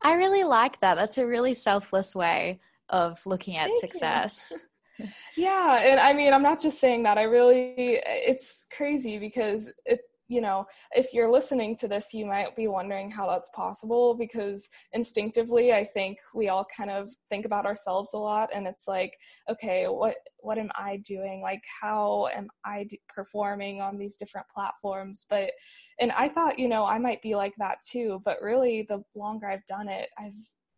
I 0.01 0.13
really 0.15 0.43
like 0.43 0.79
that. 0.79 0.95
That's 0.95 1.17
a 1.17 1.27
really 1.27 1.53
selfless 1.53 2.15
way 2.15 2.59
of 2.89 3.19
looking 3.25 3.57
at 3.57 3.67
Thank 3.67 3.79
success. 3.79 4.53
yeah, 5.37 5.81
and 5.83 5.99
I 5.99 6.13
mean, 6.13 6.33
I'm 6.33 6.41
not 6.41 6.59
just 6.59 6.79
saying 6.79 7.03
that. 7.03 7.17
I 7.17 7.23
really 7.23 7.99
it's 8.03 8.65
crazy 8.75 9.19
because 9.19 9.71
it 9.85 10.01
you 10.27 10.41
know, 10.41 10.65
if 10.91 11.13
you're 11.13 11.31
listening 11.31 11.75
to 11.77 11.87
this, 11.87 12.13
you 12.13 12.25
might 12.25 12.55
be 12.55 12.67
wondering 12.67 13.09
how 13.09 13.27
that's 13.27 13.49
possible 13.55 14.15
because 14.15 14.69
instinctively, 14.93 15.73
I 15.73 15.83
think 15.83 16.17
we 16.33 16.49
all 16.49 16.65
kind 16.75 16.89
of 16.89 17.09
think 17.29 17.45
about 17.45 17.65
ourselves 17.65 18.13
a 18.13 18.17
lot, 18.17 18.49
and 18.53 18.67
it's 18.67 18.87
like, 18.87 19.13
okay, 19.49 19.85
what 19.85 20.15
what 20.39 20.57
am 20.57 20.71
I 20.75 20.97
doing? 21.05 21.41
Like, 21.41 21.63
how 21.81 22.27
am 22.33 22.47
I 22.65 22.87
performing 23.09 23.81
on 23.81 23.97
these 23.97 24.15
different 24.15 24.47
platforms? 24.53 25.25
But, 25.29 25.51
and 25.99 26.11
I 26.13 26.29
thought, 26.29 26.59
you 26.59 26.69
know, 26.69 26.85
I 26.85 26.99
might 26.99 27.21
be 27.21 27.35
like 27.35 27.53
that 27.57 27.79
too. 27.89 28.21
But 28.23 28.41
really, 28.41 28.85
the 28.87 29.03
longer 29.15 29.47
I've 29.47 29.65
done 29.67 29.89
it, 29.89 30.09
I've 30.17 30.33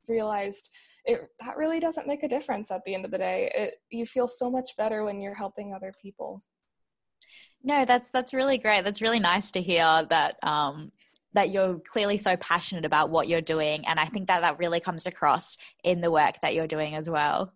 realized 0.07 0.69
it 1.05 1.21
that 1.39 1.57
really 1.57 1.79
doesn't 1.79 2.07
make 2.07 2.23
a 2.23 2.27
difference 2.27 2.71
at 2.71 2.81
the 2.85 2.93
end 2.95 3.05
of 3.05 3.11
the 3.11 3.17
day. 3.17 3.51
It 3.55 3.75
you 3.89 4.05
feel 4.05 4.27
so 4.27 4.49
much 4.49 4.75
better 4.77 5.03
when 5.05 5.21
you're 5.21 5.35
helping 5.35 5.73
other 5.73 5.93
people. 6.01 6.41
No, 7.63 7.85
that's 7.85 8.09
that's 8.09 8.33
really 8.33 8.57
great. 8.57 8.83
That's 8.83 9.01
really 9.01 9.19
nice 9.19 9.51
to 9.51 9.61
hear 9.61 10.05
that 10.09 10.37
um, 10.43 10.91
that 11.33 11.49
you're 11.49 11.79
clearly 11.79 12.17
so 12.17 12.37
passionate 12.37 12.85
about 12.85 13.09
what 13.09 13.27
you're 13.27 13.41
doing, 13.41 13.85
and 13.85 13.99
I 13.99 14.05
think 14.05 14.27
that 14.27 14.41
that 14.41 14.59
really 14.59 14.79
comes 14.79 15.05
across 15.05 15.57
in 15.83 16.01
the 16.01 16.11
work 16.11 16.35
that 16.41 16.55
you're 16.55 16.67
doing 16.67 16.95
as 16.95 17.09
well. 17.09 17.53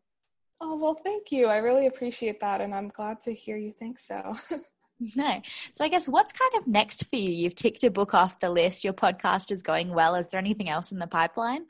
Oh 0.60 0.78
well, 0.78 0.96
thank 0.96 1.32
you. 1.32 1.48
I 1.48 1.58
really 1.58 1.88
appreciate 1.88 2.40
that, 2.42 2.62
and 2.62 2.76
I'm 2.76 2.90
glad 2.90 3.22
to 3.22 3.34
hear 3.34 3.58
you 3.58 3.72
think 3.72 3.98
so. 3.98 4.36
no, 5.16 5.42
so 5.72 5.86
I 5.86 5.88
guess 5.88 6.08
what's 6.08 6.34
kind 6.34 6.52
of 6.58 6.68
next 6.68 7.10
for 7.10 7.16
you? 7.16 7.30
You've 7.30 7.56
ticked 7.56 7.84
a 7.84 7.92
book 7.92 8.14
off 8.14 8.40
the 8.40 8.50
list. 8.50 8.84
Your 8.84 8.94
podcast 8.94 9.52
is 9.52 9.64
going 9.64 9.94
well. 9.94 10.16
Is 10.16 10.28
there 10.28 10.40
anything 10.40 10.70
else 10.70 10.92
in 10.92 11.00
the 11.00 11.08
pipeline? 11.08 11.66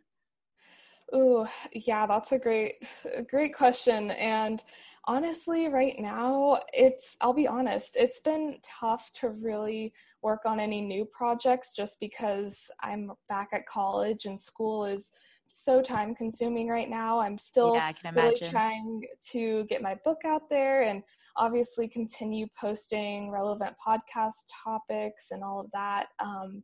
Oh, 1.11 1.47
yeah, 1.71 2.07
that's 2.07 2.31
a 2.31 2.39
great, 2.39 2.75
a 3.13 3.21
great 3.21 3.53
question, 3.53 4.11
and 4.11 4.63
honestly 5.05 5.67
right 5.67 5.99
now 5.99 6.59
it's 6.71 7.17
i'll 7.21 7.33
be 7.33 7.47
honest 7.47 7.97
it's 7.97 8.21
been 8.21 8.57
tough 8.63 9.11
to 9.13 9.29
really 9.29 9.91
work 10.21 10.41
on 10.45 10.59
any 10.59 10.81
new 10.81 11.03
projects 11.05 11.75
just 11.75 11.99
because 11.99 12.71
i'm 12.81 13.11
back 13.27 13.49
at 13.51 13.65
college 13.65 14.25
and 14.25 14.39
school 14.39 14.85
is 14.85 15.11
so 15.53 15.83
time 15.83 16.15
consuming 16.15 16.67
right 16.67 16.89
now. 16.89 17.19
I'm 17.19 17.37
still 17.37 17.75
yeah, 17.75 17.91
really 18.15 18.39
trying 18.49 19.03
to 19.31 19.65
get 19.65 19.83
my 19.83 19.95
book 20.03 20.21
out 20.25 20.49
there 20.49 20.81
and 20.81 21.03
obviously 21.37 21.87
continue 21.87 22.47
posting 22.59 23.29
relevant 23.29 23.75
podcast 23.85 24.45
topics 24.63 25.29
and 25.29 25.43
all 25.43 25.59
of 25.59 25.69
that 25.71 26.07
um, 26.19 26.63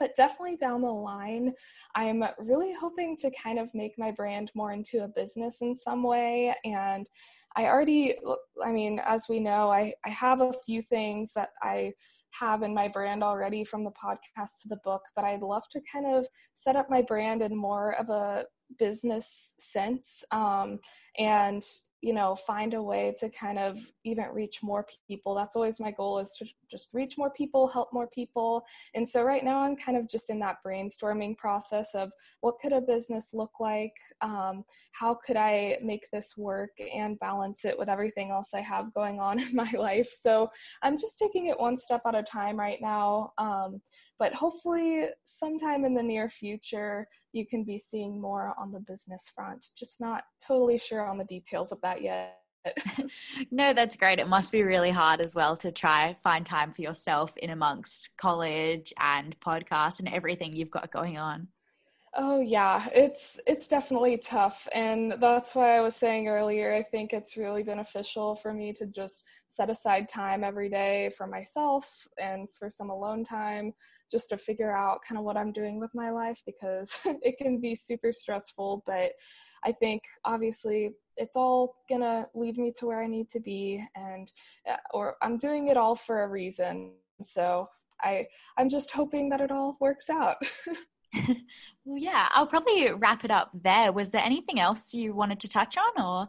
but 0.00 0.16
definitely 0.16 0.56
down 0.56 0.80
the 0.80 0.88
line, 0.88 1.52
I'm 1.94 2.24
really 2.38 2.72
hoping 2.72 3.16
to 3.18 3.30
kind 3.40 3.58
of 3.58 3.72
make 3.74 3.92
my 3.98 4.10
brand 4.10 4.50
more 4.56 4.72
into 4.72 5.04
a 5.04 5.08
business 5.08 5.58
in 5.60 5.76
some 5.76 6.02
way. 6.02 6.52
And 6.64 7.06
I 7.54 7.66
already, 7.66 8.16
I 8.64 8.72
mean, 8.72 9.00
as 9.04 9.26
we 9.28 9.38
know, 9.38 9.70
I, 9.70 9.92
I 10.04 10.08
have 10.08 10.40
a 10.40 10.52
few 10.64 10.82
things 10.82 11.32
that 11.34 11.50
I 11.62 11.92
have 12.38 12.62
in 12.62 12.72
my 12.72 12.88
brand 12.88 13.22
already 13.22 13.64
from 13.64 13.84
the 13.84 13.90
podcast 13.90 14.62
to 14.62 14.68
the 14.68 14.78
book, 14.84 15.02
but 15.14 15.24
I'd 15.24 15.42
love 15.42 15.64
to 15.72 15.80
kind 15.92 16.06
of 16.06 16.26
set 16.54 16.76
up 16.76 16.88
my 16.88 17.02
brand 17.02 17.42
in 17.42 17.54
more 17.56 17.94
of 17.96 18.08
a 18.08 18.46
business 18.78 19.54
sense 19.58 20.24
um, 20.30 20.78
and 21.18 21.62
you 22.02 22.14
know 22.14 22.34
find 22.34 22.74
a 22.74 22.82
way 22.82 23.14
to 23.18 23.28
kind 23.30 23.58
of 23.58 23.78
even 24.04 24.24
reach 24.32 24.62
more 24.62 24.86
people. 25.06 25.34
That's 25.34 25.56
always 25.56 25.80
my 25.80 25.90
goal 25.90 26.18
is 26.18 26.34
to 26.38 26.46
just 26.70 26.88
reach 26.94 27.18
more 27.18 27.30
people 27.30 27.68
help 27.68 27.92
more 27.92 28.08
people. 28.08 28.64
And 28.94 29.08
so 29.08 29.22
right 29.22 29.44
now 29.44 29.60
i'm 29.60 29.76
kind 29.76 29.96
of 29.96 30.08
just 30.08 30.30
in 30.30 30.38
that 30.40 30.56
brainstorming 30.66 31.36
process 31.36 31.94
of 31.94 32.12
what 32.40 32.58
could 32.60 32.72
a 32.72 32.80
business 32.80 33.30
look 33.34 33.60
like? 33.60 33.94
Um, 34.20 34.64
how 34.92 35.14
could 35.14 35.36
i 35.36 35.78
make 35.82 36.08
this 36.12 36.34
work 36.36 36.70
and 36.94 37.18
balance 37.18 37.64
it 37.64 37.78
with 37.78 37.88
everything 37.88 38.30
else 38.30 38.54
i 38.54 38.60
have 38.60 38.94
going 38.94 39.20
on 39.20 39.38
in 39.44 39.54
my 39.54 39.70
life? 39.78 40.08
So 40.08 40.50
i'm 40.82 40.96
just 40.96 41.18
taking 41.18 41.46
it 41.46 41.60
one 41.60 41.76
step 41.76 42.02
at 42.06 42.14
a 42.14 42.22
time 42.22 42.58
right 42.58 42.78
now. 42.80 43.32
Um, 43.38 43.80
but 44.20 44.34
hopefully 44.34 45.06
sometime 45.24 45.84
in 45.84 45.94
the 45.94 46.02
near 46.02 46.28
future 46.28 47.08
you 47.32 47.46
can 47.46 47.64
be 47.64 47.78
seeing 47.78 48.20
more 48.20 48.54
on 48.58 48.70
the 48.70 48.80
business 48.80 49.32
front. 49.34 49.66
Just 49.76 50.00
not 50.00 50.24
totally 50.46 50.78
sure 50.78 51.04
on 51.04 51.18
the 51.18 51.24
details 51.24 51.72
of 51.72 51.80
that 51.80 52.02
yet. 52.02 52.36
No 53.50 53.72
that's 53.72 53.96
great. 53.96 54.18
It 54.18 54.28
must 54.28 54.52
be 54.52 54.62
really 54.62 54.90
hard 54.90 55.22
as 55.22 55.34
well 55.34 55.56
to 55.56 55.72
try 55.72 56.14
find 56.22 56.44
time 56.44 56.70
for 56.70 56.82
yourself 56.82 57.34
in 57.38 57.48
amongst 57.48 58.10
college 58.18 58.92
and 59.00 59.34
podcasts 59.40 59.98
and 59.98 60.08
everything 60.08 60.54
you've 60.54 60.70
got 60.70 60.92
going 60.92 61.16
on 61.16 61.48
Oh 62.14 62.40
yeah, 62.40 62.88
it's 62.92 63.38
it's 63.46 63.68
definitely 63.68 64.16
tough 64.18 64.66
and 64.72 65.12
that's 65.20 65.54
why 65.54 65.76
I 65.76 65.80
was 65.80 65.94
saying 65.94 66.26
earlier 66.26 66.74
I 66.74 66.82
think 66.82 67.12
it's 67.12 67.36
really 67.36 67.62
beneficial 67.62 68.34
for 68.34 68.52
me 68.52 68.72
to 68.74 68.86
just 68.86 69.24
set 69.46 69.70
aside 69.70 70.08
time 70.08 70.42
every 70.42 70.68
day 70.68 71.10
for 71.16 71.28
myself 71.28 72.08
and 72.18 72.50
for 72.50 72.68
some 72.68 72.90
alone 72.90 73.24
time 73.24 73.72
just 74.10 74.28
to 74.30 74.36
figure 74.36 74.76
out 74.76 75.02
kind 75.08 75.20
of 75.20 75.24
what 75.24 75.36
I'm 75.36 75.52
doing 75.52 75.78
with 75.78 75.92
my 75.94 76.10
life 76.10 76.42
because 76.44 76.98
it 77.22 77.38
can 77.38 77.60
be 77.60 77.76
super 77.76 78.10
stressful 78.10 78.82
but 78.86 79.12
I 79.64 79.70
think 79.70 80.02
obviously 80.24 80.90
it's 81.16 81.36
all 81.36 81.76
going 81.88 82.00
to 82.00 82.26
lead 82.34 82.56
me 82.58 82.72
to 82.78 82.86
where 82.86 83.00
I 83.00 83.06
need 83.06 83.28
to 83.30 83.40
be 83.40 83.84
and 83.94 84.32
uh, 84.68 84.76
or 84.92 85.14
I'm 85.22 85.36
doing 85.36 85.68
it 85.68 85.76
all 85.76 85.94
for 85.94 86.22
a 86.22 86.28
reason. 86.28 86.92
So 87.22 87.66
I 88.02 88.26
I'm 88.56 88.68
just 88.70 88.90
hoping 88.92 89.28
that 89.28 89.40
it 89.42 89.50
all 89.52 89.76
works 89.80 90.08
out. 90.08 90.36
well, 91.84 91.98
yeah, 91.98 92.28
I'll 92.30 92.46
probably 92.46 92.92
wrap 92.92 93.24
it 93.24 93.30
up 93.30 93.50
there. 93.54 93.92
Was 93.92 94.10
there 94.10 94.22
anything 94.22 94.60
else 94.60 94.94
you 94.94 95.14
wanted 95.14 95.40
to 95.40 95.48
touch 95.48 95.76
on, 95.76 96.04
or 96.04 96.28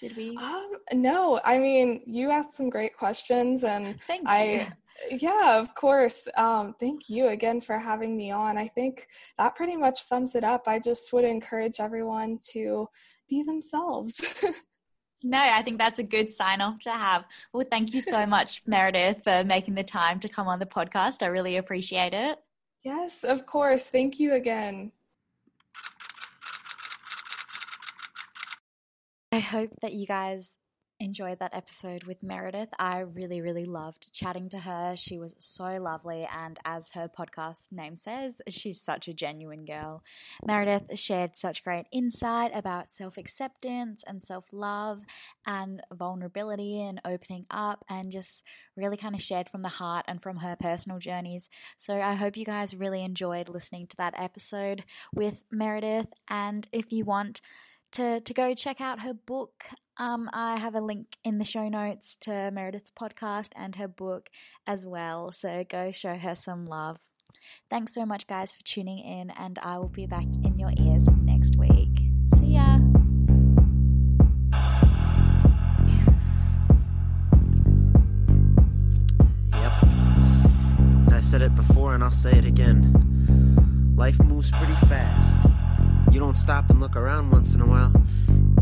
did 0.00 0.16
we? 0.16 0.36
Um, 0.36 0.72
no, 0.92 1.40
I 1.44 1.58
mean, 1.58 2.02
you 2.06 2.30
asked 2.30 2.56
some 2.56 2.70
great 2.70 2.96
questions, 2.96 3.64
and 3.64 4.00
Thank 4.02 4.24
I. 4.26 4.72
Yeah, 5.10 5.58
of 5.58 5.74
course. 5.74 6.26
Um, 6.38 6.74
thank 6.80 7.10
you 7.10 7.28
again 7.28 7.60
for 7.60 7.78
having 7.78 8.16
me 8.16 8.30
on. 8.30 8.56
I 8.56 8.66
think 8.66 9.06
that 9.36 9.54
pretty 9.54 9.76
much 9.76 10.00
sums 10.00 10.34
it 10.34 10.42
up. 10.42 10.66
I 10.66 10.78
just 10.78 11.12
would 11.12 11.26
encourage 11.26 11.80
everyone 11.80 12.38
to 12.52 12.88
be 13.28 13.42
themselves. 13.42 14.42
No, 15.22 15.40
I 15.40 15.62
think 15.62 15.78
that's 15.78 15.98
a 15.98 16.04
good 16.04 16.30
sign 16.30 16.60
off 16.60 16.78
to 16.80 16.90
have. 16.90 17.24
Well, 17.52 17.66
thank 17.68 17.94
you 17.94 18.00
so 18.00 18.26
much, 18.26 18.62
Meredith, 18.66 19.24
for 19.24 19.42
making 19.44 19.74
the 19.74 19.82
time 19.82 20.20
to 20.20 20.28
come 20.28 20.46
on 20.46 20.60
the 20.60 20.66
podcast. 20.66 21.22
I 21.22 21.26
really 21.26 21.56
appreciate 21.56 22.14
it. 22.14 22.38
Yes, 22.86 23.24
of 23.24 23.46
course. 23.46 23.90
Thank 23.90 24.20
you 24.20 24.34
again. 24.34 24.92
I 29.32 29.40
hope 29.40 29.72
that 29.82 29.92
you 29.92 30.06
guys 30.06 30.58
enjoyed 30.98 31.38
that 31.38 31.54
episode 31.54 32.04
with 32.04 32.22
Meredith. 32.22 32.70
I 32.78 33.00
really, 33.00 33.40
really 33.40 33.64
loved 33.64 34.12
chatting 34.12 34.48
to 34.50 34.60
her. 34.60 34.94
She 34.96 35.18
was 35.18 35.34
so 35.38 35.78
lovely, 35.80 36.26
and 36.32 36.58
as 36.64 36.90
her 36.94 37.08
podcast 37.08 37.72
name 37.72 37.96
says, 37.96 38.40
she's 38.48 38.80
such 38.80 39.08
a 39.08 39.14
genuine 39.14 39.64
girl. 39.64 40.02
Meredith 40.44 40.98
shared 40.98 41.36
such 41.36 41.62
great 41.62 41.86
insight 41.92 42.50
about 42.54 42.90
self 42.90 43.16
acceptance 43.16 44.02
and 44.06 44.22
self 44.22 44.48
love 44.52 45.02
and 45.46 45.82
vulnerability 45.92 46.80
and 46.80 47.00
opening 47.04 47.46
up, 47.50 47.84
and 47.88 48.10
just 48.10 48.44
really 48.76 48.96
kind 48.96 49.14
of 49.14 49.22
shared 49.22 49.48
from 49.48 49.62
the 49.62 49.68
heart 49.68 50.04
and 50.08 50.22
from 50.22 50.38
her 50.38 50.56
personal 50.56 50.98
journeys. 50.98 51.48
So 51.76 52.00
I 52.00 52.14
hope 52.14 52.36
you 52.36 52.44
guys 52.44 52.74
really 52.74 53.04
enjoyed 53.04 53.48
listening 53.48 53.86
to 53.88 53.96
that 53.96 54.14
episode 54.16 54.84
with 55.14 55.44
Meredith. 55.50 56.08
And 56.28 56.68
if 56.72 56.92
you 56.92 57.04
want, 57.04 57.40
to, 57.96 58.20
to 58.20 58.34
go 58.34 58.54
check 58.54 58.78
out 58.82 59.00
her 59.00 59.14
book. 59.14 59.64
Um, 59.96 60.28
I 60.34 60.56
have 60.56 60.74
a 60.74 60.82
link 60.82 61.16
in 61.24 61.38
the 61.38 61.46
show 61.46 61.66
notes 61.70 62.14
to 62.20 62.50
Meredith's 62.52 62.90
podcast 62.90 63.52
and 63.56 63.76
her 63.76 63.88
book 63.88 64.28
as 64.66 64.86
well. 64.86 65.32
So 65.32 65.64
go 65.66 65.90
show 65.90 66.16
her 66.16 66.34
some 66.34 66.66
love. 66.66 66.98
Thanks 67.70 67.94
so 67.94 68.04
much, 68.04 68.26
guys, 68.26 68.52
for 68.52 68.62
tuning 68.64 68.98
in, 68.98 69.30
and 69.30 69.58
I 69.62 69.78
will 69.78 69.88
be 69.88 70.06
back 70.06 70.26
in 70.44 70.58
your 70.58 70.72
ears 70.78 71.08
next 71.22 71.56
week. 71.56 72.10
See 72.34 72.54
ya. 72.54 72.80
Yep. 79.54 79.72
I 81.12 81.20
said 81.22 81.40
it 81.40 81.54
before 81.56 81.94
and 81.94 82.04
I'll 82.04 82.10
say 82.10 82.32
it 82.32 82.44
again. 82.44 83.94
Life 83.96 84.18
moves 84.20 84.50
pretty 84.50 84.74
fast 84.86 85.55
you 86.16 86.20
don't 86.20 86.38
stop 86.38 86.70
and 86.70 86.80
look 86.80 86.96
around 86.96 87.30
once 87.30 87.54
in 87.54 87.60
a 87.60 87.66
while, 87.66 87.92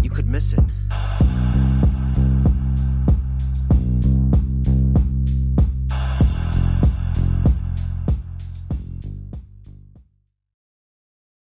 you 0.02 0.10
could 0.10 0.26
miss 0.26 0.54
it. 0.54 1.93